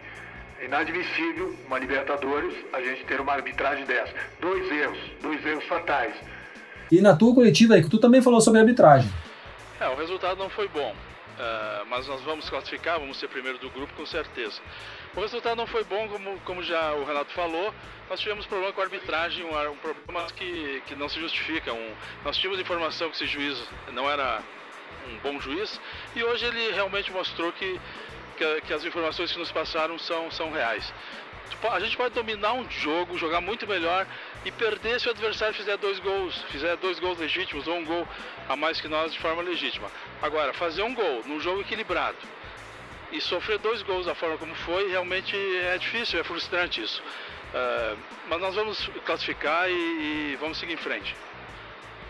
É 0.60 0.64
inadmissível, 0.64 1.54
uma 1.66 1.78
Libertadores, 1.78 2.54
a 2.72 2.80
gente 2.80 3.04
ter 3.04 3.20
uma 3.20 3.34
arbitragem 3.34 3.84
dessa. 3.84 4.14
Dois 4.40 4.70
erros, 4.70 4.98
dois 5.20 5.44
erros 5.44 5.64
fatais. 5.64 6.14
E 6.90 7.00
na 7.00 7.14
tua 7.14 7.34
coletiva 7.34 7.74
aí, 7.74 7.82
que 7.82 7.90
tu 7.90 7.98
também 7.98 8.22
falou 8.22 8.40
sobre 8.40 8.60
arbitragem. 8.60 9.10
É, 9.78 9.88
o 9.88 9.96
resultado 9.96 10.38
não 10.38 10.48
foi 10.48 10.68
bom. 10.68 10.94
Uh, 11.32 11.86
mas 11.88 12.06
nós 12.06 12.20
vamos 12.22 12.48
classificar, 12.48 13.00
vamos 13.00 13.18
ser 13.18 13.28
primeiro 13.28 13.58
do 13.58 13.70
grupo 13.70 13.92
com 13.94 14.06
certeza. 14.06 14.60
O 15.14 15.20
resultado 15.20 15.56
não 15.56 15.66
foi 15.66 15.84
bom, 15.84 16.08
como, 16.08 16.40
como 16.40 16.62
já 16.62 16.94
o 16.94 17.04
Renato 17.04 17.30
falou. 17.32 17.74
Nós 18.08 18.18
tivemos 18.18 18.46
problema 18.46 18.72
com 18.72 18.80
a 18.80 18.84
arbitragem, 18.84 19.44
um, 19.44 19.70
um 19.70 19.76
problema 19.76 20.26
que, 20.32 20.82
que 20.86 20.96
não 20.96 21.06
se 21.06 21.20
justifica. 21.20 21.70
Um, 21.70 21.94
nós 22.24 22.38
tínhamos 22.38 22.58
informação 22.58 23.10
que 23.10 23.16
esse 23.16 23.26
juiz 23.26 23.62
não 23.92 24.10
era 24.10 24.42
um 25.06 25.18
bom 25.18 25.38
juiz 25.38 25.78
e 26.16 26.24
hoje 26.24 26.46
ele 26.46 26.72
realmente 26.72 27.12
mostrou 27.12 27.52
que, 27.52 27.78
que, 28.38 28.60
que 28.62 28.72
as 28.72 28.84
informações 28.86 29.30
que 29.30 29.38
nos 29.38 29.52
passaram 29.52 29.98
são, 29.98 30.30
são 30.30 30.50
reais. 30.50 30.90
A 31.70 31.80
gente 31.80 31.94
pode 31.94 32.14
dominar 32.14 32.54
um 32.54 32.68
jogo, 32.70 33.18
jogar 33.18 33.42
muito 33.42 33.66
melhor 33.66 34.06
e 34.46 34.50
perder 34.50 34.98
se 34.98 35.08
o 35.08 35.10
adversário 35.10 35.54
fizer 35.54 35.76
dois 35.76 35.98
gols, 35.98 36.40
fizer 36.50 36.74
dois 36.78 36.98
gols 36.98 37.18
legítimos 37.18 37.68
ou 37.68 37.76
um 37.76 37.84
gol 37.84 38.08
a 38.48 38.56
mais 38.56 38.80
que 38.80 38.88
nós 38.88 39.12
de 39.12 39.18
forma 39.18 39.42
legítima. 39.42 39.90
Agora, 40.22 40.54
fazer 40.54 40.82
um 40.82 40.94
gol 40.94 41.22
num 41.26 41.38
jogo 41.38 41.60
equilibrado 41.60 42.16
e 43.12 43.20
sofrer 43.20 43.58
dois 43.58 43.82
gols 43.82 44.06
da 44.06 44.14
forma 44.14 44.38
como 44.38 44.54
foi, 44.54 44.88
realmente 44.88 45.36
é 45.36 45.76
difícil, 45.78 46.18
é 46.18 46.24
frustrante 46.24 46.82
isso. 46.82 47.02
Uh, 47.02 47.98
mas 48.28 48.40
nós 48.40 48.54
vamos 48.54 48.90
classificar 49.04 49.70
e, 49.70 49.72
e, 49.72 50.38
vamos 50.40 50.58
seguir 50.58 50.72
em 50.72 50.78
frente. 50.78 51.14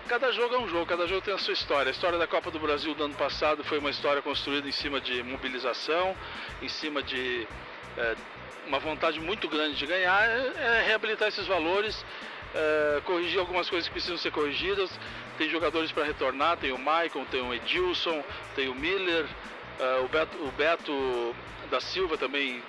Cada 0.09 0.31
jogo 0.31 0.55
é 0.55 0.59
um 0.59 0.69
jogo, 0.69 0.87
cada 0.87 1.07
jogo 1.07 1.21
tem 1.21 1.35
a 1.35 1.38
sua 1.38 1.53
história. 1.53 1.91
A 1.91 1.93
história 1.93 2.19
da 2.19 2.27
Copa 2.27 2.51
do 2.51 2.59
Brasil 2.61 2.95
do 2.95 3.05
ano 3.05 3.15
passado 3.15 3.65
foi 3.65 3.79
uma 3.79 3.91
história 3.91 4.23
construída 4.23 4.69
em 4.69 4.73
cima 4.73 5.01
de 5.01 5.23
mobilização, 5.23 6.17
em 6.61 6.69
cima 6.69 7.03
de 7.03 7.47
uh, 7.97 8.17
uma 8.67 8.79
vontade 8.79 9.19
muito 9.19 9.49
grande 9.49 9.77
de 9.77 9.87
ganhar, 9.87 10.23
é, 10.29 10.53
é 10.57 10.85
reabilitar 10.87 11.29
esses 11.29 11.47
valores, 11.47 12.05
é, 12.55 13.01
corrigir 13.05 13.41
algumas 13.41 13.69
coisas 13.69 13.88
que 13.88 13.93
precisam 13.93 14.17
ser 14.17 14.31
corrigidas. 14.31 14.91
Tem 15.38 15.49
jogadores 15.49 15.91
para 15.91 16.05
retornar, 16.05 16.57
tem 16.59 16.73
o 16.73 16.79
Maicon, 16.79 17.25
tem 17.25 17.41
o 17.41 17.53
Edilson, 17.53 18.23
tem 18.55 18.69
o 18.69 18.75
Miller, 18.75 19.27
é, 19.80 20.00
o, 20.04 20.08
Beto, 20.08 20.37
o 20.38 20.52
Beto 20.52 21.35
da 21.70 21.80
Silva 21.80 22.18
também 22.18 22.62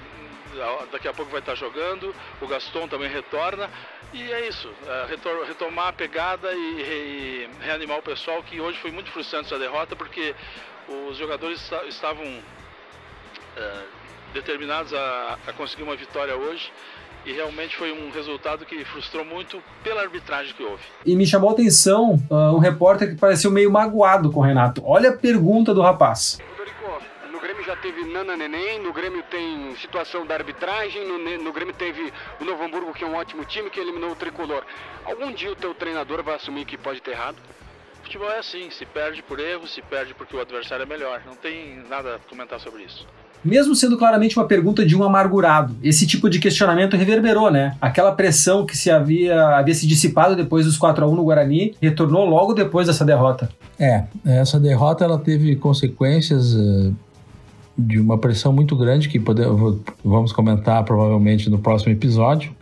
daqui 0.92 1.08
a 1.08 1.14
pouco 1.14 1.32
vai 1.32 1.40
estar 1.40 1.56
jogando, 1.56 2.14
o 2.42 2.48
Gaston 2.48 2.88
também 2.88 3.10
retorna. 3.10 3.70
E 4.14 4.32
é 4.32 4.48
isso, 4.48 4.70
é, 4.86 5.08
retomar 5.48 5.88
a 5.88 5.94
pegada 5.94 6.54
e, 6.54 6.58
e, 6.58 7.50
reanimar 7.60 7.98
o 7.98 8.04
pessoal, 8.04 8.44
que 8.44 8.62
hoje 8.62 8.78
foi 8.78 8.92
muito 8.92 9.10
frustrante 9.10 9.48
essa 9.48 9.58
derrota, 9.58 9.96
porque 9.96 10.36
os 11.10 11.18
jogadores 11.18 11.60
estavam 11.88 12.24
é, 13.58 13.74
determinados 14.34 14.94
a, 14.94 15.38
a 15.48 15.54
conseguir 15.54 15.82
uma 15.82 15.96
vitória 15.96 16.36
hoje 16.36 16.72
e 17.26 17.32
realmente 17.32 17.76
foi 17.76 17.92
um 17.92 18.12
resultado 18.12 18.66
que 18.66 18.84
frustrou 18.84 19.24
muito 19.24 19.62
pela 19.84 20.02
arbitragem 20.02 20.54
que 20.54 20.64
houve. 20.64 20.84
E 21.06 21.16
me 21.16 21.26
chamou 21.26 21.50
a 21.50 21.54
atenção 21.54 22.20
uh, 22.30 22.56
um 22.56 22.60
repórter 22.60 23.10
que 23.10 23.16
pareceu 23.16 23.50
meio 23.50 23.72
magoado 23.72 24.30
com 24.30 24.42
o 24.42 24.44
Renato. 24.44 24.82
Olha 24.86 25.12
a 25.12 25.14
pergunta 25.14 25.74
do 25.74 25.82
rapaz. 25.82 26.38
Grêmio 27.64 27.66
já 27.66 27.76
teve 27.78 28.04
Nana 28.06 28.36
Neném, 28.36 28.82
no 28.82 28.92
Grêmio 28.92 29.24
tem 29.24 29.76
situação 29.78 30.26
da 30.26 30.36
arbitragem, 30.36 31.08
no, 31.08 31.44
no 31.44 31.54
Grêmio 31.54 31.74
teve 31.74 32.12
o 32.40 32.44
Novo 32.44 32.64
Hamburgo, 32.64 32.94
que 32.94 33.04
é 33.04 33.08
um 33.08 33.16
ótimo 33.16 33.46
time, 33.46 33.70
que 33.70 33.80
eliminou 33.80 34.12
o 34.12 34.16
Tricolor. 34.16 34.64
Algum 35.06 35.32
dia 35.32 35.52
o 35.52 35.56
teu 35.56 35.74
treinador 35.74 36.22
vai 36.24 36.36
assumir 36.36 36.66
que 36.66 36.78
pode 36.78 37.02
ter 37.02 37.12
errado? 37.12 37.38
Futebol 38.04 38.30
é 38.30 38.40
assim, 38.40 38.70
se 38.70 38.86
perde 38.86 39.24
por 39.24 39.40
erro, 39.40 39.66
se 39.68 39.82
perde 39.82 40.14
porque 40.14 40.36
o 40.36 40.42
adversário 40.42 40.84
é 40.84 40.86
melhor. 40.86 41.22
Não 41.26 41.36
tem 41.36 41.82
nada 41.90 42.16
a 42.16 42.20
comentar 42.20 42.60
sobre 42.60 42.84
isso 42.84 43.08
mesmo 43.44 43.76
sendo 43.76 43.98
claramente 43.98 44.38
uma 44.40 44.48
pergunta 44.48 44.86
de 44.86 44.96
um 44.96 45.04
amargurado. 45.04 45.76
Esse 45.84 46.08
tipo 46.08 46.30
de 46.30 46.40
questionamento 46.40 46.96
reverberou, 46.96 47.52
né? 47.52 47.76
Aquela 47.82 48.14
pressão 48.14 48.66
que 48.66 48.78
se 48.78 48.90
havia, 48.90 49.58
havia 49.58 49.76
se 49.76 49.86
dissipado 49.86 50.34
depois 50.34 50.66
dos 50.66 50.78
4 50.78 51.04
a 51.04 51.08
1 51.10 51.14
no 51.14 51.26
Guarani 51.26 51.76
retornou 51.82 52.26
logo 52.26 52.54
depois 52.54 52.88
dessa 52.88 53.04
derrota. 53.04 53.50
É, 53.78 54.06
essa 54.26 54.58
derrota 54.58 55.04
ela 55.04 55.20
teve 55.20 55.58
consequências 55.58 56.54
uh, 56.54 56.96
de 57.78 58.00
uma 58.00 58.18
pressão 58.18 58.54
muito 58.54 58.76
grande 58.76 59.10
que 59.10 59.20
podemos, 59.20 59.80
vamos 60.04 60.32
comentar 60.32 60.84
provavelmente 60.84 61.50
no 61.50 61.60
próximo 61.60 61.92
episódio, 61.92 62.54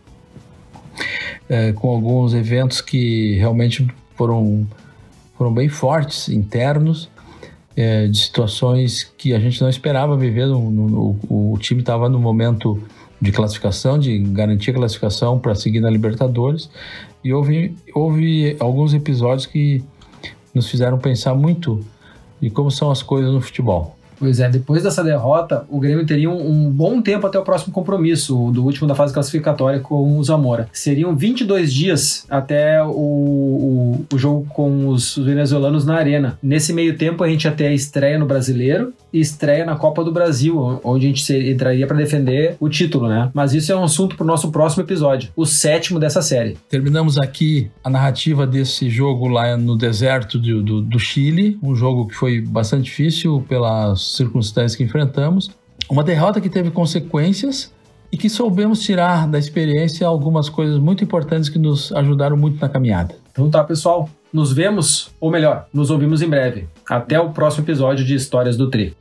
uh, 1.49 1.73
com 1.75 1.89
alguns 1.89 2.33
eventos 2.33 2.81
que 2.81 3.35
realmente 3.35 3.87
foram, 4.15 4.65
foram 5.37 5.53
bem 5.53 5.67
fortes, 5.67 6.29
internos, 6.29 7.09
é, 7.75 8.07
de 8.07 8.17
situações 8.17 9.03
que 9.17 9.33
a 9.33 9.39
gente 9.39 9.61
não 9.61 9.69
esperava 9.69 10.15
viver. 10.17 10.45
No, 10.45 10.69
no, 10.69 11.17
o, 11.29 11.53
o 11.53 11.57
time 11.57 11.81
estava 11.81 12.09
no 12.09 12.19
momento 12.19 12.81
de 13.21 13.31
classificação, 13.31 13.99
de 13.99 14.17
garantir 14.19 14.71
a 14.71 14.73
classificação 14.73 15.39
para 15.39 15.53
seguir 15.55 15.79
na 15.79 15.89
Libertadores, 15.89 16.69
e 17.23 17.31
houve, 17.31 17.75
houve 17.93 18.55
alguns 18.59 18.93
episódios 18.93 19.45
que 19.45 19.83
nos 20.53 20.69
fizeram 20.69 20.97
pensar 20.97 21.35
muito 21.35 21.85
de 22.41 22.49
como 22.49 22.71
são 22.71 22.89
as 22.89 23.03
coisas 23.03 23.31
no 23.31 23.39
futebol. 23.39 23.95
Pois 24.21 24.39
é, 24.39 24.47
depois 24.47 24.83
dessa 24.83 25.03
derrota, 25.03 25.65
o 25.67 25.79
Grêmio 25.79 26.05
teria 26.05 26.29
um, 26.29 26.47
um, 26.47 26.69
bom 26.69 27.01
tempo 27.01 27.25
até 27.25 27.39
o 27.39 27.41
próximo 27.41 27.73
compromisso, 27.73 28.51
do 28.51 28.63
último 28.63 28.87
da 28.87 28.93
fase 28.93 29.11
classificatória 29.11 29.79
com 29.79 30.15
o 30.15 30.23
Zamora. 30.23 30.69
Seriam 30.71 31.15
22 31.15 31.73
dias 31.73 32.23
até 32.29 32.83
o, 32.83 32.91
o, 32.91 34.05
o 34.13 34.19
jogo 34.19 34.45
com 34.49 34.89
os 34.89 35.17
venezuelanos 35.17 35.87
na 35.87 35.95
Arena. 35.95 36.37
Nesse 36.41 36.71
meio 36.71 36.95
tempo, 36.95 37.23
a 37.23 37.27
gente 37.27 37.45
ia 37.45 37.51
ter 37.51 37.65
a 37.65 37.73
estreia 37.73 38.19
no 38.19 38.27
Brasileiro 38.27 38.93
estreia 39.13 39.65
na 39.65 39.75
Copa 39.75 40.03
do 40.03 40.11
Brasil, 40.11 40.79
onde 40.83 41.05
a 41.05 41.09
gente 41.09 41.51
entraria 41.51 41.85
para 41.87 41.97
defender 41.97 42.55
o 42.59 42.69
título, 42.69 43.07
né? 43.07 43.29
Mas 43.33 43.53
isso 43.53 43.71
é 43.71 43.75
um 43.75 43.83
assunto 43.83 44.15
para 44.15 44.23
o 44.23 44.27
nosso 44.27 44.51
próximo 44.51 44.83
episódio, 44.83 45.29
o 45.35 45.45
sétimo 45.45 45.99
dessa 45.99 46.21
série. 46.21 46.57
Terminamos 46.69 47.17
aqui 47.17 47.69
a 47.83 47.89
narrativa 47.89 48.47
desse 48.47 48.89
jogo 48.89 49.27
lá 49.27 49.57
no 49.57 49.77
deserto 49.77 50.37
do, 50.37 50.61
do, 50.61 50.81
do 50.81 50.99
Chile, 50.99 51.57
um 51.61 51.75
jogo 51.75 52.07
que 52.07 52.15
foi 52.15 52.41
bastante 52.41 52.85
difícil 52.85 53.43
pelas 53.47 54.15
circunstâncias 54.15 54.75
que 54.75 54.83
enfrentamos. 54.83 55.51
Uma 55.89 56.03
derrota 56.03 56.39
que 56.39 56.49
teve 56.49 56.71
consequências 56.71 57.71
e 58.11 58.17
que 58.17 58.29
soubemos 58.29 58.81
tirar 58.81 59.27
da 59.27 59.39
experiência 59.39 60.05
algumas 60.05 60.49
coisas 60.49 60.77
muito 60.77 61.03
importantes 61.03 61.49
que 61.49 61.57
nos 61.57 61.91
ajudaram 61.93 62.35
muito 62.35 62.59
na 62.59 62.67
caminhada. 62.67 63.15
Então 63.31 63.49
tá, 63.49 63.63
pessoal. 63.63 64.09
Nos 64.33 64.53
vemos, 64.53 65.11
ou 65.19 65.29
melhor, 65.29 65.67
nos 65.73 65.89
ouvimos 65.89 66.21
em 66.21 66.29
breve. 66.29 66.67
Até 66.89 67.19
o 67.19 67.31
próximo 67.31 67.65
episódio 67.65 68.05
de 68.05 68.15
Histórias 68.15 68.55
do 68.55 68.69
Tri. 68.69 68.95